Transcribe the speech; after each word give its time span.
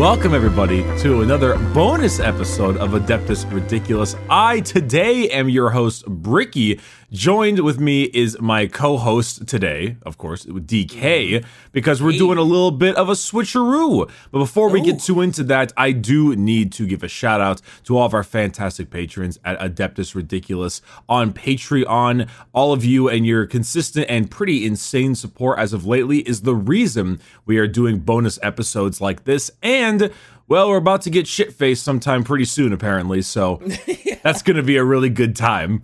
Welcome, 0.00 0.32
everybody, 0.32 0.80
to 1.00 1.20
another 1.20 1.58
bonus 1.74 2.20
episode 2.20 2.78
of 2.78 2.92
Adeptus 2.92 3.44
Ridiculous. 3.52 4.16
I 4.30 4.60
today 4.60 5.28
am 5.28 5.50
your 5.50 5.68
host, 5.68 6.06
Bricky. 6.06 6.80
Joined 7.12 7.58
with 7.64 7.80
me 7.80 8.04
is 8.04 8.40
my 8.40 8.68
co 8.68 8.96
host 8.96 9.48
today, 9.48 9.96
of 10.02 10.16
course, 10.16 10.44
DK, 10.44 11.44
because 11.72 12.00
we're 12.00 12.12
doing 12.12 12.38
a 12.38 12.42
little 12.42 12.70
bit 12.70 12.94
of 12.94 13.08
a 13.08 13.14
switcheroo. 13.14 14.08
But 14.30 14.38
before 14.38 14.70
we 14.70 14.80
get 14.80 14.94
oh. 14.94 14.98
too 14.98 15.20
into 15.20 15.42
that, 15.44 15.72
I 15.76 15.90
do 15.90 16.36
need 16.36 16.70
to 16.74 16.86
give 16.86 17.02
a 17.02 17.08
shout 17.08 17.40
out 17.40 17.62
to 17.84 17.98
all 17.98 18.06
of 18.06 18.14
our 18.14 18.22
fantastic 18.22 18.90
patrons 18.90 19.40
at 19.44 19.58
Adeptus 19.58 20.14
Ridiculous 20.14 20.82
on 21.08 21.32
Patreon. 21.32 22.28
All 22.52 22.72
of 22.72 22.84
you 22.84 23.08
and 23.08 23.26
your 23.26 23.44
consistent 23.44 24.06
and 24.08 24.30
pretty 24.30 24.64
insane 24.64 25.16
support 25.16 25.58
as 25.58 25.72
of 25.72 25.84
lately 25.84 26.18
is 26.18 26.42
the 26.42 26.54
reason 26.54 27.18
we 27.44 27.58
are 27.58 27.66
doing 27.66 27.98
bonus 27.98 28.38
episodes 28.40 29.00
like 29.00 29.24
this. 29.24 29.50
And 29.64 30.12
well, 30.46 30.68
we're 30.68 30.76
about 30.76 31.02
to 31.02 31.10
get 31.10 31.26
shit 31.26 31.52
faced 31.52 31.82
sometime 31.82 32.22
pretty 32.22 32.44
soon, 32.44 32.72
apparently. 32.72 33.20
So 33.22 33.60
that's 34.22 34.42
going 34.42 34.58
to 34.58 34.62
be 34.62 34.76
a 34.76 34.84
really 34.84 35.10
good 35.10 35.34
time. 35.34 35.82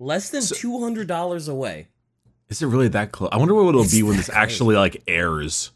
Less 0.00 0.30
than 0.30 0.42
two 0.42 0.80
hundred 0.80 1.06
dollars 1.06 1.46
away. 1.46 1.88
Is 2.48 2.62
it 2.62 2.66
really 2.66 2.88
that 2.88 3.12
close? 3.12 3.28
I 3.32 3.36
wonder 3.36 3.54
what 3.54 3.68
it'll 3.68 3.82
It's 3.82 3.92
be 3.92 4.02
when 4.02 4.16
this 4.16 4.30
actually 4.30 4.74
like 4.74 5.02
airs. 5.06 5.72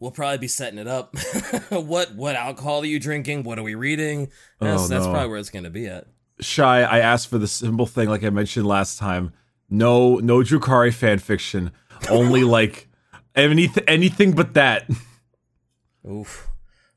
We'll 0.00 0.10
probably 0.10 0.38
be 0.38 0.48
setting 0.48 0.78
it 0.78 0.88
up. 0.88 1.14
what 1.68 2.14
what 2.14 2.34
alcohol 2.34 2.80
are 2.80 2.86
you 2.86 2.98
drinking? 2.98 3.42
What 3.42 3.58
are 3.58 3.62
we 3.62 3.74
reading? 3.74 4.30
That's, 4.58 4.84
Oh, 4.84 4.88
that's 4.88 5.06
probably 5.06 5.28
where 5.28 5.38
it's 5.38 5.50
gonna 5.50 5.68
be 5.68 5.86
at. 5.86 6.06
Shy, 6.40 6.82
I 6.82 7.00
asked 7.00 7.28
for 7.28 7.36
the 7.36 7.46
simple 7.46 7.84
thing, 7.84 8.08
like 8.08 8.24
I 8.24 8.30
mentioned 8.30 8.66
last 8.66 8.98
time. 8.98 9.32
No, 9.68 10.16
no 10.16 10.38
Drukhari 10.38 10.94
fan 10.94 11.18
fiction. 11.18 11.70
Only 12.08 12.44
like 12.44 12.88
anything, 13.34 13.84
anything 13.86 14.32
but 14.32 14.54
that. 14.54 14.88
Oof. 16.10 16.48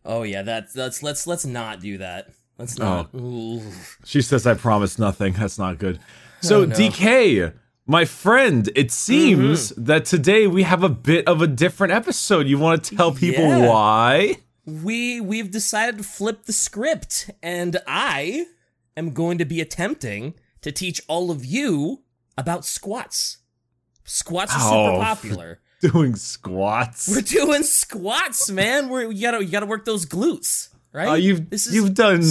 Oh 0.05 0.23
yeah, 0.23 0.43
that's 0.43 0.71
that's 0.71 1.03
let's 1.03 1.27
let's 1.27 1.45
not 1.45 1.81
do 1.81 1.97
that. 1.97 2.29
Let's 2.57 2.79
oh. 2.79 2.83
not. 2.83 3.09
Ooh. 3.13 3.61
She 4.05 4.21
says, 4.21 4.47
"I 4.47 4.53
promise 4.53 4.97
nothing." 4.97 5.33
That's 5.33 5.59
not 5.59 5.77
good. 5.77 5.99
So 6.41 6.61
Oh, 6.61 6.65
no. 6.65 6.75
DK, 6.75 7.53
my 7.85 8.05
friend, 8.05 8.69
it 8.75 8.91
seems 8.91 9.69
that 9.71 10.05
today 10.05 10.47
we 10.47 10.63
have 10.63 10.83
a 10.83 10.89
bit 10.89 11.27
of 11.27 11.41
a 11.41 11.47
different 11.47 11.93
episode. 11.93 12.47
You 12.47 12.57
want 12.57 12.83
to 12.85 12.95
tell 12.95 13.11
people 13.11 13.43
Yeah. 13.47 13.67
why? 13.69 14.37
We 14.65 15.19
we've 15.21 15.49
decided 15.51 15.97
to 15.97 16.03
flip 16.03 16.43
the 16.45 16.53
script, 16.53 17.29
and 17.41 17.77
I 17.87 18.45
am 18.95 19.11
going 19.11 19.37
to 19.39 19.45
be 19.45 19.59
attempting 19.61 20.35
to 20.61 20.71
teach 20.71 21.01
all 21.07 21.31
of 21.31 21.43
you 21.43 22.03
about 22.37 22.63
squats. 22.65 23.37
Squats 24.03 24.53
are 24.53 24.59
super 24.59 24.97
Oh. 24.97 24.99
popular. 25.01 25.59
Doing 25.81 26.15
squats. 26.15 27.07
We're 27.07 27.21
doing 27.21 27.63
squats, 27.63 28.51
man. 28.51 28.89
We're 28.89 29.11
you 29.11 29.21
gotta 29.21 29.43
you 29.43 29.49
gotta 29.51 29.65
work 29.65 29.83
those 29.85 30.05
glutes, 30.05 30.69
right? 30.93 31.07
Uh, 31.09 31.13
you've 31.15 31.51
is- 31.51 31.73
you've 31.73 31.95
done 31.95 32.21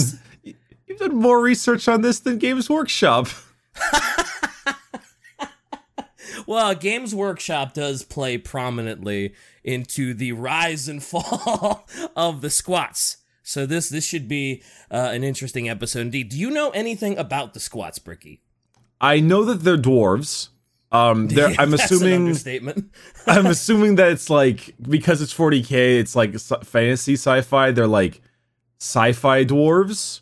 you've 0.43 0.97
done 0.99 1.15
more 1.17 1.41
research 1.41 1.89
on 1.89 2.01
this 2.01 2.19
than 2.19 2.37
Games 2.37 2.69
Workshop. 2.69 3.27
Well, 6.51 6.75
Games 6.75 7.15
Workshop 7.15 7.73
does 7.73 8.03
play 8.03 8.37
prominently 8.37 9.33
into 9.63 10.13
the 10.13 10.33
rise 10.33 10.89
and 10.89 11.01
fall 11.03 11.87
of 12.15 12.41
the 12.41 12.49
squats. 12.49 13.17
So 13.43 13.65
this 13.65 13.89
this 13.89 14.05
should 14.05 14.27
be 14.27 14.61
uh, 14.89 15.11
an 15.13 15.23
interesting 15.23 15.69
episode 15.69 16.01
indeed. 16.01 16.29
Do 16.29 16.37
you 16.37 16.49
know 16.51 16.69
anything 16.71 17.17
about 17.17 17.53
the 17.53 17.59
squats, 17.59 17.99
Bricky? 17.99 18.41
I 18.99 19.19
know 19.19 19.45
that 19.45 19.63
they're 19.63 19.77
dwarves. 19.77 20.49
Um, 20.91 21.29
I'm 21.57 21.73
assuming 21.73 22.27
understatement. 22.27 22.91
I'm 23.25 23.47
assuming 23.47 23.95
that 23.95 24.11
it's 24.11 24.29
like 24.29 24.75
because 24.81 25.21
it's 25.21 25.33
40k, 25.33 25.99
it's 25.99 26.15
like 26.15 26.37
fantasy 26.37 27.13
sci-fi. 27.13 27.71
They're 27.71 27.87
like 27.87 28.21
sci-fi 28.79 29.45
dwarves. 29.45 30.21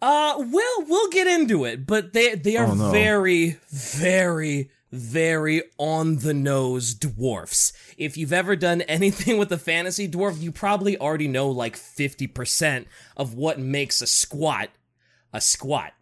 Uh, 0.00 0.34
we'll 0.38 0.84
we'll 0.86 1.10
get 1.10 1.26
into 1.26 1.64
it, 1.64 1.86
but 1.86 2.12
they 2.12 2.34
they 2.36 2.56
are 2.56 2.66
Oh, 2.68 2.74
no. 2.74 2.90
very 2.90 3.58
very 3.70 4.70
very 4.92 5.62
on 5.76 6.16
the 6.18 6.32
nose 6.32 6.94
dwarfs. 6.94 7.72
If 7.98 8.16
you've 8.16 8.32
ever 8.32 8.56
done 8.56 8.80
anything 8.82 9.36
with 9.38 9.50
a 9.52 9.58
fantasy 9.58 10.08
dwarf, 10.08 10.40
you 10.40 10.52
probably 10.52 10.96
already 10.98 11.28
know 11.28 11.50
like 11.50 11.76
50% 11.76 12.86
of 13.16 13.34
what 13.34 13.58
makes 13.58 14.00
a 14.00 14.06
squat 14.06 14.70
a 15.32 15.40
squat. 15.42 15.92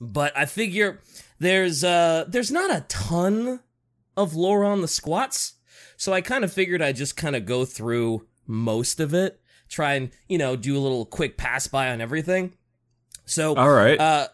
But 0.00 0.36
I 0.36 0.44
figure 0.46 1.00
there's 1.40 1.82
uh 1.82 2.26
there's 2.28 2.52
not 2.52 2.70
a 2.70 2.84
ton 2.88 3.60
of 4.16 4.34
lore 4.34 4.64
on 4.64 4.82
the 4.82 4.88
squats. 4.88 5.54
So 5.96 6.12
I 6.12 6.20
kind 6.20 6.44
of 6.44 6.52
figured 6.52 6.82
I'd 6.82 6.96
just 6.96 7.16
kind 7.16 7.34
of 7.34 7.46
go 7.46 7.64
through 7.64 8.26
most 8.46 9.00
of 9.00 9.14
it, 9.14 9.40
try 9.68 9.94
and, 9.94 10.10
you 10.28 10.36
know, 10.36 10.54
do 10.56 10.76
a 10.76 10.80
little 10.80 11.06
quick 11.06 11.36
pass 11.38 11.66
by 11.66 11.90
on 11.90 12.00
everything. 12.00 12.52
So 13.32 13.54
All 13.56 13.70
right. 13.70 13.98
uh, 13.98 14.28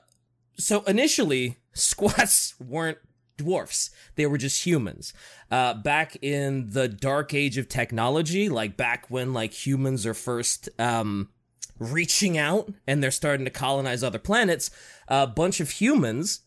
so 0.59 0.82
initially, 0.82 1.56
squats 1.72 2.54
weren't 2.60 2.98
dwarfs; 3.36 3.91
they 4.16 4.26
were 4.26 4.38
just 4.38 4.66
humans. 4.66 5.12
Uh, 5.50 5.75
back 5.75 6.16
in 6.20 6.70
the 6.70 6.88
dark 6.88 7.32
age 7.32 7.56
of 7.58 7.69
technology, 7.69 8.48
like 8.48 8.76
back 8.76 9.06
when 9.08 9.32
like 9.32 9.53
humans 9.66 10.04
are 10.04 10.14
first 10.14 10.69
um, 10.81 11.28
reaching 11.78 12.37
out 12.37 12.72
and 12.87 13.03
they're 13.03 13.10
starting 13.12 13.44
to 13.44 13.50
colonize 13.53 14.03
other 14.03 14.19
planets, 14.19 14.70
a 15.06 15.26
bunch 15.26 15.60
of 15.60 15.70
humans 15.70 16.41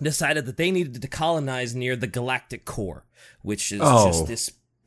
decided 0.00 0.46
that 0.46 0.56
they 0.56 0.70
needed 0.70 1.02
to 1.02 1.08
colonize 1.08 1.74
near 1.74 1.96
the 1.96 2.06
galactic 2.06 2.64
core, 2.64 3.04
which 3.42 3.72
is 3.72 3.80
Oh. 3.82 4.06
just 4.06 4.26
this. 4.28 4.52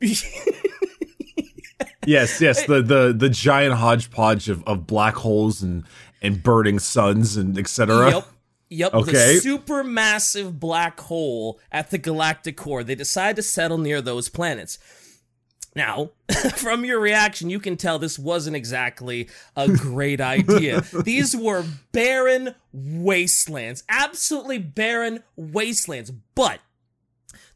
yes, 2.06 2.40
yes. 2.40 2.66
The 2.66 2.82
the 2.82 3.12
the 3.16 3.28
giant 3.28 3.74
hodgepodge 3.74 4.48
of, 4.48 4.64
of 4.64 4.86
black 4.86 5.14
holes 5.14 5.62
and 5.62 5.84
and 6.22 6.42
burning 6.42 6.78
suns 6.78 7.36
and 7.36 7.58
etc. 7.58 8.10
Yep. 8.10 8.28
Yep. 8.70 8.94
Okay. 8.94 9.38
The 9.38 9.40
supermassive 9.40 10.58
black 10.58 10.98
hole 11.00 11.60
at 11.70 11.90
the 11.90 11.98
galactic 11.98 12.56
core. 12.56 12.82
They 12.82 12.94
decide 12.94 13.36
to 13.36 13.42
settle 13.42 13.76
near 13.76 14.00
those 14.00 14.30
planets. 14.30 14.78
Now, 15.74 16.10
from 16.56 16.84
your 16.84 17.00
reaction, 17.00 17.50
you 17.50 17.58
can 17.58 17.76
tell 17.76 17.98
this 17.98 18.18
wasn't 18.18 18.56
exactly 18.56 19.28
a 19.56 19.68
great 19.68 20.20
idea. 20.22 20.82
These 21.04 21.36
were 21.36 21.64
barren 21.92 22.54
wastelands, 22.72 23.84
absolutely 23.88 24.58
barren 24.58 25.22
wastelands, 25.36 26.10
but 26.34 26.60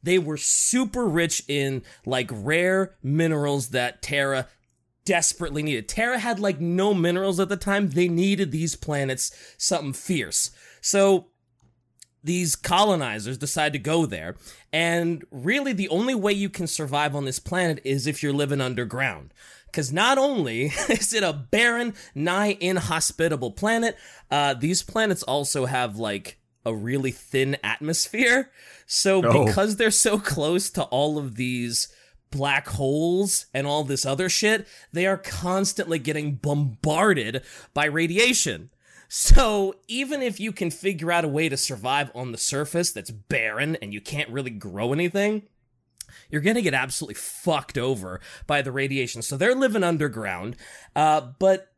they 0.02 0.18
were 0.18 0.36
super 0.36 1.06
rich 1.06 1.42
in 1.48 1.82
like 2.04 2.30
rare 2.32 2.94
minerals 3.02 3.70
that 3.70 4.02
Terra 4.02 4.48
desperately 5.06 5.62
needed. 5.62 5.88
Terra 5.88 6.18
had 6.18 6.38
like 6.38 6.60
no 6.60 6.92
minerals 6.92 7.40
at 7.40 7.48
the 7.48 7.56
time. 7.56 7.88
They 7.88 8.08
needed 8.08 8.50
these 8.52 8.76
planets 8.76 9.30
something 9.56 9.94
fierce. 9.94 10.50
So 10.82 11.28
these 12.22 12.56
colonizers 12.56 13.38
decide 13.38 13.72
to 13.72 13.78
go 13.78 14.04
there. 14.04 14.36
And 14.72 15.24
really, 15.30 15.72
the 15.72 15.88
only 15.88 16.14
way 16.14 16.32
you 16.32 16.50
can 16.50 16.66
survive 16.66 17.14
on 17.16 17.24
this 17.24 17.38
planet 17.38 17.80
is 17.84 18.06
if 18.06 18.22
you're 18.22 18.32
living 18.34 18.60
underground. 18.60 19.32
Because 19.66 19.92
not 19.92 20.18
only 20.18 20.64
is 20.88 21.14
it 21.14 21.22
a 21.22 21.32
barren, 21.32 21.94
nigh 22.14 22.56
inhospitable 22.60 23.52
planet, 23.52 23.96
uh, 24.30 24.54
these 24.54 24.82
planets 24.82 25.22
also 25.22 25.66
have 25.66 25.96
like 25.96 26.38
a 26.64 26.74
really 26.74 27.12
thin 27.12 27.56
atmosphere. 27.62 28.50
So 28.86 29.24
Oh. 29.24 29.46
because 29.46 29.76
they're 29.76 29.90
so 29.92 30.18
close 30.18 30.68
to 30.70 30.82
all 30.84 31.16
of 31.18 31.36
these 31.36 31.88
black 32.30 32.68
holes 32.68 33.46
and 33.54 33.66
all 33.66 33.84
this 33.84 34.04
other 34.04 34.28
shit, 34.28 34.66
they 34.92 35.06
are 35.06 35.16
constantly 35.16 35.98
getting 35.98 36.34
bombarded 36.34 37.42
by 37.74 37.86
radiation. 37.86 38.70
So 39.08 39.76
even 39.86 40.20
if 40.22 40.40
you 40.40 40.52
can 40.52 40.70
figure 40.70 41.12
out 41.12 41.24
a 41.24 41.28
way 41.28 41.48
to 41.48 41.56
survive 41.56 42.10
on 42.14 42.32
the 42.32 42.38
surface 42.38 42.92
that's 42.92 43.10
barren 43.10 43.76
and 43.76 43.92
you 43.94 44.00
can't 44.00 44.30
really 44.30 44.50
grow 44.50 44.92
anything, 44.92 45.42
you're 46.30 46.40
gonna 46.40 46.62
get 46.62 46.74
absolutely 46.74 47.14
fucked 47.14 47.78
over 47.78 48.20
by 48.46 48.62
the 48.62 48.72
radiation. 48.72 49.22
So 49.22 49.36
they're 49.36 49.54
living 49.54 49.84
underground, 49.84 50.56
uh, 50.94 51.20
but 51.38 51.72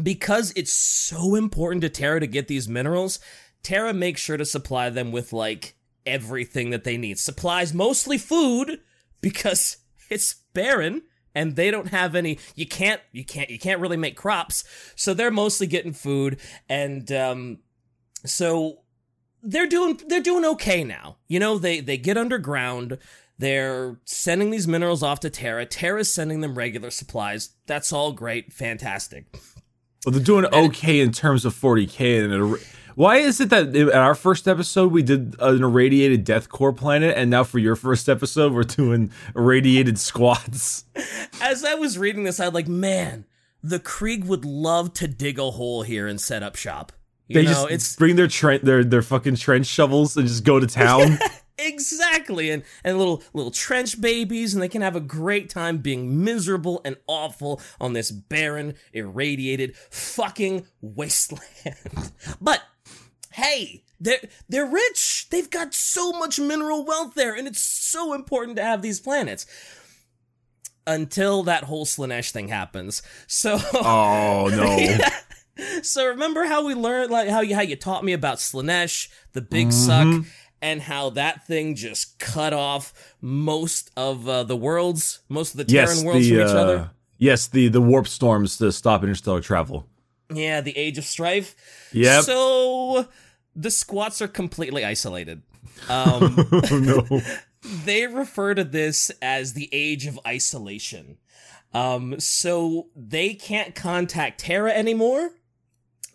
because 0.00 0.52
it's 0.54 0.72
so 0.72 1.34
important 1.34 1.82
to 1.82 1.88
Terra 1.88 2.20
to 2.20 2.26
get 2.26 2.48
these 2.48 2.68
minerals, 2.68 3.18
Terra 3.62 3.92
makes 3.92 4.20
sure 4.20 4.36
to 4.36 4.44
supply 4.44 4.90
them 4.90 5.10
with 5.10 5.32
like 5.32 5.74
everything 6.06 6.70
that 6.70 6.84
they 6.84 6.96
need. 6.96 7.18
Supplies 7.18 7.74
mostly 7.74 8.18
food 8.18 8.80
because 9.20 9.78
it's 10.10 10.34
barren 10.54 11.02
and 11.34 11.56
they 11.56 11.70
don't 11.70 11.88
have 11.88 12.14
any 12.14 12.38
you 12.54 12.66
can't 12.66 13.00
you 13.12 13.24
can't 13.24 13.50
you 13.50 13.58
can't 13.58 13.80
really 13.80 13.96
make 13.96 14.16
crops. 14.16 14.64
So 14.96 15.14
they're 15.14 15.30
mostly 15.30 15.66
getting 15.66 15.92
food 15.92 16.40
and 16.68 17.10
um 17.12 17.58
so 18.24 18.80
they're 19.42 19.68
doing 19.68 20.00
they're 20.08 20.22
doing 20.22 20.44
okay 20.44 20.84
now. 20.84 21.16
You 21.28 21.40
know, 21.40 21.58
they 21.58 21.80
they 21.80 21.96
get 21.96 22.16
underground. 22.16 22.98
They're 23.38 23.98
sending 24.04 24.50
these 24.50 24.66
minerals 24.66 25.02
off 25.02 25.20
to 25.20 25.30
Terra. 25.30 25.64
Terra's 25.64 26.12
sending 26.12 26.40
them 26.40 26.58
regular 26.58 26.90
supplies. 26.90 27.50
That's 27.66 27.92
all 27.92 28.10
great, 28.12 28.52
fantastic. 28.52 29.26
Well, 30.04 30.12
they're 30.12 30.22
doing 30.22 30.46
okay 30.46 31.00
in 31.00 31.12
terms 31.12 31.44
of 31.44 31.54
40k. 31.54 32.24
And 32.24 32.58
why 32.98 33.18
is 33.18 33.40
it 33.40 33.50
that 33.50 33.76
in 33.76 33.92
our 33.92 34.16
first 34.16 34.48
episode 34.48 34.90
we 34.90 35.04
did 35.04 35.36
an 35.38 35.62
irradiated 35.62 36.24
death 36.24 36.48
core 36.48 36.72
planet, 36.72 37.16
and 37.16 37.30
now 37.30 37.44
for 37.44 37.60
your 37.60 37.76
first 37.76 38.08
episode 38.08 38.52
we're 38.52 38.64
doing 38.64 39.12
irradiated 39.36 40.00
squats? 40.00 40.84
As 41.40 41.64
I 41.64 41.74
was 41.74 41.96
reading 41.96 42.24
this, 42.24 42.40
I 42.40 42.46
was 42.46 42.54
like, 42.54 42.66
man, 42.66 43.24
the 43.62 43.78
Krieg 43.78 44.24
would 44.24 44.44
love 44.44 44.94
to 44.94 45.06
dig 45.06 45.38
a 45.38 45.52
hole 45.52 45.84
here 45.84 46.08
and 46.08 46.20
set 46.20 46.42
up 46.42 46.56
shop. 46.56 46.90
You 47.28 47.34
They 47.34 47.42
know, 47.44 47.50
just 47.52 47.70
it's 47.70 47.94
bring 47.96 48.16
their 48.16 48.26
tre- 48.26 48.58
their 48.58 48.82
their 48.82 49.02
fucking 49.02 49.36
trench 49.36 49.66
shovels 49.66 50.16
and 50.16 50.26
just 50.26 50.42
go 50.42 50.58
to 50.58 50.66
town. 50.66 51.20
exactly 51.58 52.50
and 52.50 52.62
and 52.82 52.98
little 52.98 53.22
little 53.32 53.50
trench 53.50 54.00
babies 54.00 54.54
and 54.54 54.62
they 54.62 54.68
can 54.68 54.82
have 54.82 54.94
a 54.96 55.00
great 55.00 55.50
time 55.50 55.78
being 55.78 56.22
miserable 56.24 56.80
and 56.84 56.96
awful 57.08 57.60
on 57.80 57.92
this 57.94 58.12
barren 58.12 58.74
irradiated 58.92 59.76
fucking 59.90 60.64
wasteland 60.80 61.42
but 62.40 62.62
hey 63.38 63.82
they're 64.00 64.20
they're 64.48 64.66
rich 64.66 65.26
they've 65.30 65.50
got 65.50 65.72
so 65.74 66.12
much 66.12 66.38
mineral 66.38 66.84
wealth 66.84 67.14
there 67.14 67.34
and 67.34 67.46
it's 67.48 67.60
so 67.60 68.12
important 68.12 68.56
to 68.56 68.62
have 68.62 68.82
these 68.82 69.00
planets 69.00 69.46
until 70.86 71.42
that 71.42 71.64
whole 71.64 71.86
Slaanesh 71.86 72.30
thing 72.30 72.48
happens 72.48 73.02
so 73.26 73.58
oh 73.74 74.48
no. 74.98 75.04
so 75.82 76.06
remember 76.06 76.44
how 76.44 76.64
we 76.64 76.74
learned 76.74 77.10
like 77.10 77.28
how 77.28 77.40
you 77.40 77.54
how 77.54 77.60
you 77.60 77.76
taught 77.76 78.04
me 78.04 78.12
about 78.12 78.38
Slaanesh, 78.38 79.08
the 79.32 79.40
big 79.40 79.72
suck, 79.72 80.24
and 80.62 80.82
how 80.82 81.10
that 81.10 81.46
thing 81.46 81.74
just 81.74 82.18
cut 82.18 82.52
off 82.52 82.92
most 83.20 83.90
of 83.96 84.28
uh, 84.28 84.44
the 84.44 84.56
worlds, 84.56 85.20
most 85.28 85.54
of 85.54 85.58
the 85.58 85.64
Terran 85.64 85.88
yes, 85.88 86.04
worlds 86.04 86.28
the 86.28 86.36
from 86.36 86.46
each 86.46 86.54
uh, 86.54 86.58
other. 86.58 86.90
yes 87.18 87.46
the 87.46 87.68
the 87.68 87.80
warp 87.80 88.08
storms 88.08 88.58
to 88.58 88.72
stop 88.72 89.02
interstellar 89.02 89.40
travel. 89.40 89.86
Yeah, 90.32 90.60
the 90.60 90.76
Age 90.76 90.98
of 90.98 91.04
Strife. 91.04 91.56
Yeah. 91.90 92.20
So 92.20 93.08
the 93.60 93.70
squats 93.70 94.22
are 94.22 94.28
completely 94.28 94.84
isolated. 94.84 95.42
Um, 95.88 96.34
oh 96.50 96.78
no. 97.08 97.20
they 97.84 98.06
refer 98.08 98.52
to 98.54 98.64
this 98.64 99.12
as 99.22 99.52
the 99.52 99.68
Age 99.70 100.06
of 100.06 100.18
Isolation. 100.26 101.18
Um, 101.72 102.18
so 102.18 102.88
they 102.96 103.34
can't 103.34 103.76
contact 103.76 104.40
Terra 104.40 104.72
anymore. 104.72 105.30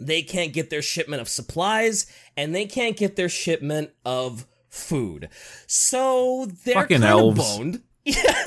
They 0.01 0.21
can't 0.21 0.51
get 0.51 0.69
their 0.69 0.81
shipment 0.81 1.21
of 1.21 1.29
supplies, 1.29 2.07
and 2.35 2.53
they 2.53 2.65
can't 2.65 2.97
get 2.97 3.15
their 3.15 3.29
shipment 3.29 3.91
of 4.03 4.45
food. 4.69 5.29
So 5.65 6.45
they're 6.65 6.73
Fucking 6.75 7.01
kind 7.01 7.03
of 7.05 7.09
elves. 7.37 7.57
boned. 7.57 7.81
Yeah. 8.03 8.43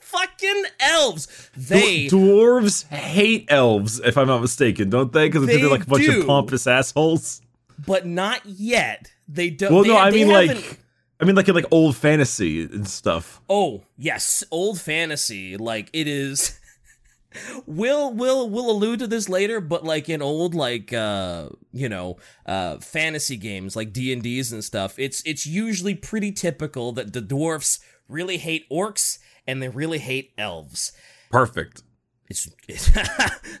Fucking 0.00 0.64
elves. 0.78 1.48
They 1.56 2.06
dwarves 2.08 2.86
hate 2.88 3.46
elves, 3.48 3.98
if 4.00 4.18
I'm 4.18 4.26
not 4.26 4.42
mistaken, 4.42 4.90
don't 4.90 5.10
they? 5.10 5.28
Because 5.28 5.46
They 5.46 5.56
they're 5.58 5.70
like 5.70 5.84
a 5.84 5.86
bunch 5.86 6.04
do. 6.04 6.20
of 6.20 6.26
pompous 6.26 6.66
assholes. 6.66 7.40
But 7.86 8.06
not 8.06 8.40
yet. 8.44 9.12
They 9.28 9.50
don't 9.50 9.72
Well, 9.72 9.82
they- 9.82 9.88
no, 9.88 9.96
I 9.98 10.10
mean 10.10 10.28
haven't- 10.28 10.56
like, 10.56 10.78
I 11.20 11.24
mean 11.24 11.36
like 11.36 11.48
in 11.48 11.54
like 11.54 11.66
old 11.70 11.96
fantasy 11.96 12.62
and 12.64 12.86
stuff. 12.88 13.40
Oh, 13.48 13.84
yes, 13.96 14.42
old 14.50 14.80
fantasy. 14.80 15.56
Like 15.56 15.88
it 15.92 16.08
is 16.08 16.58
We'll 17.66 18.12
we'll 18.12 18.50
we'll 18.50 18.70
allude 18.70 18.98
to 18.98 19.06
this 19.06 19.26
later, 19.28 19.60
but 19.60 19.84
like 19.84 20.08
in 20.10 20.20
old 20.20 20.54
like 20.54 20.92
uh 20.92 21.48
you 21.72 21.88
know 21.88 22.18
uh 22.44 22.76
fantasy 22.78 23.36
games 23.38 23.74
like 23.74 23.92
D 23.92 24.12
and 24.12 24.22
D's 24.22 24.52
and 24.52 24.62
stuff, 24.62 24.98
it's 24.98 25.22
it's 25.24 25.46
usually 25.46 25.94
pretty 25.94 26.30
typical 26.32 26.92
that 26.92 27.14
the 27.14 27.22
dwarfs 27.22 27.78
really 28.06 28.36
hate 28.36 28.66
orcs 28.70 29.18
and 29.46 29.62
they 29.62 29.68
really 29.70 29.98
hate 29.98 30.32
elves. 30.36 30.92
Perfect. 31.30 31.82
It's, 32.28 32.48
it's 32.68 32.90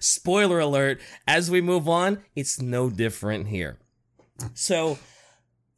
spoiler 0.06 0.58
alert. 0.60 1.00
As 1.26 1.50
we 1.50 1.60
move 1.62 1.88
on, 1.88 2.22
it's 2.36 2.60
no 2.60 2.90
different 2.90 3.48
here. 3.48 3.78
So 4.54 4.98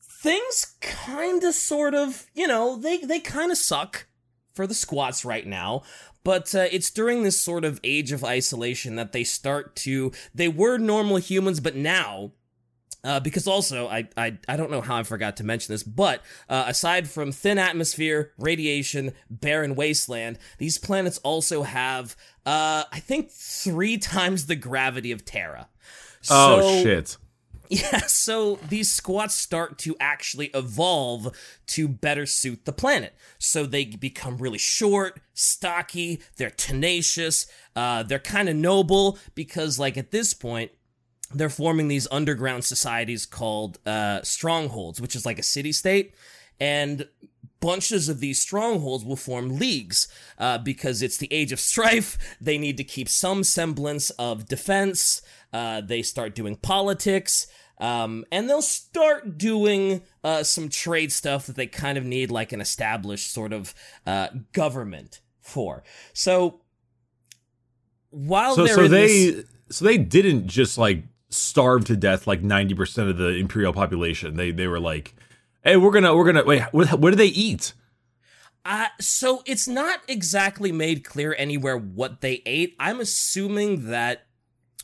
things 0.03 0.77
kind 0.81 1.43
of, 1.45 1.55
sort 1.55 1.95
of, 1.95 2.27
you 2.35 2.47
know, 2.47 2.77
they 2.77 2.99
they 2.99 3.21
kind 3.21 3.51
of 3.51 3.59
suck 3.59 4.07
for 4.55 4.67
the 4.67 4.75
squats 4.75 5.25
right 5.25 5.47
now. 5.47 5.83
But 6.23 6.55
uh, 6.55 6.67
it's 6.73 6.91
during 6.91 7.23
this 7.23 7.39
sort 7.41 7.65
of 7.65 7.81
age 7.85 8.11
of 8.11 8.25
isolation 8.25 8.97
that 8.97 9.13
they 9.13 9.25
start 9.25 9.77
to. 9.77 10.11
They 10.35 10.49
were 10.49 10.79
normal 10.79 11.19
humans, 11.19 11.61
but 11.61 11.77
now 11.77 12.33
uh, 13.05 13.21
because 13.21 13.47
also, 13.47 13.87
I, 13.87 14.09
I 14.17 14.39
I 14.49 14.57
don't 14.57 14.71
know 14.71 14.81
how 14.81 14.97
I 14.97 15.03
forgot 15.03 15.37
to 15.37 15.45
mention 15.45 15.75
this, 15.75 15.83
but 15.83 16.23
uh, 16.49 16.65
aside 16.67 17.07
from 17.09 17.33
thin 17.33 17.59
atmosphere, 17.59 18.33
radiation, 18.39 19.13
barren 19.29 19.75
wasteland, 19.75 20.39
these 20.57 20.79
planets 20.79 21.19
also 21.19 21.65
have, 21.65 22.17
uh, 22.47 22.85
I 22.91 23.01
think, 23.01 23.31
three 23.31 23.99
times 23.99 24.47
the 24.47 24.57
gravity 24.57 25.13
of 25.13 25.25
Terra. 25.27 25.69
Oh 26.31 26.61
So- 26.61 26.83
shit. 26.83 27.17
Yeah, 27.75 27.99
so 28.07 28.57
these 28.69 28.93
squats 28.93 29.35
start 29.35 29.79
to 29.79 29.97
actually 29.99 30.47
evolve 30.49 31.37
to 31.69 31.89
better 31.89 32.27
suit 32.27 32.65
the 32.65 32.73
planet. 32.73 33.15
So 33.39 33.67
they 33.67 33.85
become 33.85 34.39
really 34.39 34.59
short, 34.59 35.21
stocky, 35.33 36.23
they're 36.37 36.51
tenacious, 36.51 37.47
uh, 37.75 38.03
they're 38.05 38.19
kind 38.19 38.49
of 38.49 38.57
noble 38.57 39.19
because, 39.35 39.79
like, 39.79 39.97
at 39.97 40.11
this 40.11 40.35
point, 40.35 40.71
they're 41.33 41.51
forming 41.51 41.89
these 41.89 42.07
underground 42.11 42.65
societies 42.65 43.27
called 43.27 43.79
uh, 43.87 44.23
strongholds, 44.23 45.01
which 45.01 45.17
is 45.17 45.27
like 45.27 45.39
a 45.39 45.43
city 45.43 45.73
state. 45.73 46.15
And 46.61 47.09
bunches 47.61 48.09
of 48.09 48.21
these 48.21 48.39
strongholds 48.39 49.05
will 49.05 49.17
form 49.17 49.59
leagues 49.59 50.07
uh, 50.39 50.59
because 50.59 51.03
it's 51.03 51.17
the 51.17 51.33
age 51.33 51.51
of 51.51 51.59
strife. 51.59 52.19
They 52.41 52.59
need 52.59 52.77
to 52.77 52.85
keep 52.85 53.09
some 53.09 53.43
semblance 53.43 54.11
of 54.11 54.47
defense. 54.47 55.23
Uh, 55.53 55.81
they 55.81 56.03
start 56.03 56.35
doing 56.35 56.57
politics. 56.57 57.47
Um, 57.79 58.25
and 58.31 58.49
they'll 58.49 58.63
start 58.63 59.37
doing 59.37 60.03
uh, 60.23 60.43
some 60.45 60.69
trade 60.69 61.11
stuff 61.13 61.47
that 61.47 61.57
they 61.57 61.67
kind 61.67 61.99
of 61.99 62.05
need, 62.05 62.31
like 62.31 62.53
an 62.53 62.61
established 62.61 63.33
sort 63.33 63.53
of 63.53 63.75
uh, 64.07 64.29
government 64.53 65.21
for. 65.41 65.83
So 66.13 66.61
while 68.11 68.55
So 68.55 68.65
they're 68.65 68.75
so 68.75 68.85
in 68.85 68.91
they 68.91 69.07
this- 69.31 69.45
so 69.71 69.85
they 69.85 69.99
didn't 69.99 70.47
just 70.47 70.79
like 70.79 71.05
starve 71.31 71.85
to 71.87 71.97
death 71.97 72.27
like 72.27 72.43
90% 72.43 73.11
of 73.11 73.17
the 73.17 73.29
imperial 73.31 73.73
population. 73.73 74.37
They 74.37 74.51
they 74.53 74.69
were 74.69 74.79
like, 74.81 75.15
"Hey, 75.65 75.77
we're 75.77 75.91
going 75.91 76.05
to 76.05 76.15
we're 76.15 76.33
to 76.33 76.43
wait, 76.45 76.63
what, 76.73 76.93
what 77.01 77.11
do 77.11 77.17
they 77.17 77.27
eat?" 77.27 77.73
Uh, 78.65 78.87
so 79.01 79.43
it's 79.47 79.67
not 79.69 80.01
exactly 80.09 80.71
made 80.73 81.05
clear 81.05 81.35
anywhere 81.37 81.77
what 81.77 82.21
they 82.21 82.41
ate. 82.47 82.75
I'm 82.79 83.01
assuming 83.01 83.91
that 83.91 84.27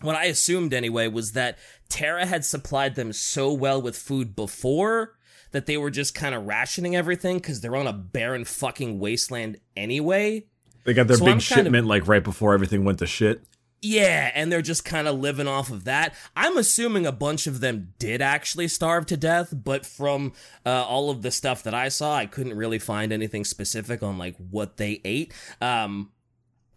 what 0.01 0.17
I 0.17 0.25
assumed 0.27 0.73
anyway 0.75 1.09
was 1.09 1.33
that 1.33 1.59
Terra 1.89 2.27
had 2.27 2.45
supplied 2.45 2.95
them 2.95 3.13
so 3.13 3.53
well 3.53 3.81
with 3.83 3.97
food 3.97 4.35
before 4.37 5.17
that 5.53 5.67
they 5.67 5.77
were 5.77 5.91
just 5.91 6.15
kind 6.15 6.35
of 6.35 6.47
rationing 6.47 6.95
everything 6.95 7.37
because 7.39 7.61
they're 7.61 7.77
on 7.77 7.87
a 7.87 7.93
barren 7.93 8.45
fucking 8.45 8.99
wasteland 9.01 9.59
anyway. 9.77 10.45
They 10.85 10.95
got 10.95 11.09
their 11.09 11.17
So 11.17 11.25
big 11.25 11.35
I'm 11.35 11.41
kind 11.41 11.61
of- 11.61 11.65
shipment 11.67 11.87
like 11.87 12.07
right 12.09 12.23
before 12.25 12.55
everything 12.55 12.85
went 12.85 12.99
to 13.01 13.07
shit. 13.07 13.43
Yeah, 13.83 14.31
and 14.35 14.53
they're 14.53 14.61
just 14.61 14.85
kind 14.85 15.09
of 15.09 15.19
living 15.19 15.49
off 15.49 15.71
of 15.71 15.85
that. 15.85 16.15
I'm 16.37 16.59
assuming 16.59 17.07
a 17.07 17.13
bunch 17.13 17.47
of 17.47 17.61
them 17.61 17.95
did 17.99 18.21
actually 18.21 18.69
starve 18.69 19.07
to 19.07 19.17
death, 19.17 19.55
but 19.57 19.87
from 19.87 20.35
uh, 20.67 20.85
all 20.85 21.09
of 21.09 21.23
the 21.23 21.31
stuff 21.31 21.63
that 21.63 21.73
I 21.73 21.89
saw, 21.89 22.15
I 22.15 22.27
couldn't 22.27 22.59
really 22.59 22.79
find 22.79 23.11
anything 23.11 23.43
specific 23.43 24.03
on 24.03 24.19
like 24.19 24.37
what 24.37 24.77
they 24.77 25.01
ate. 25.03 25.33
Um, 25.63 26.11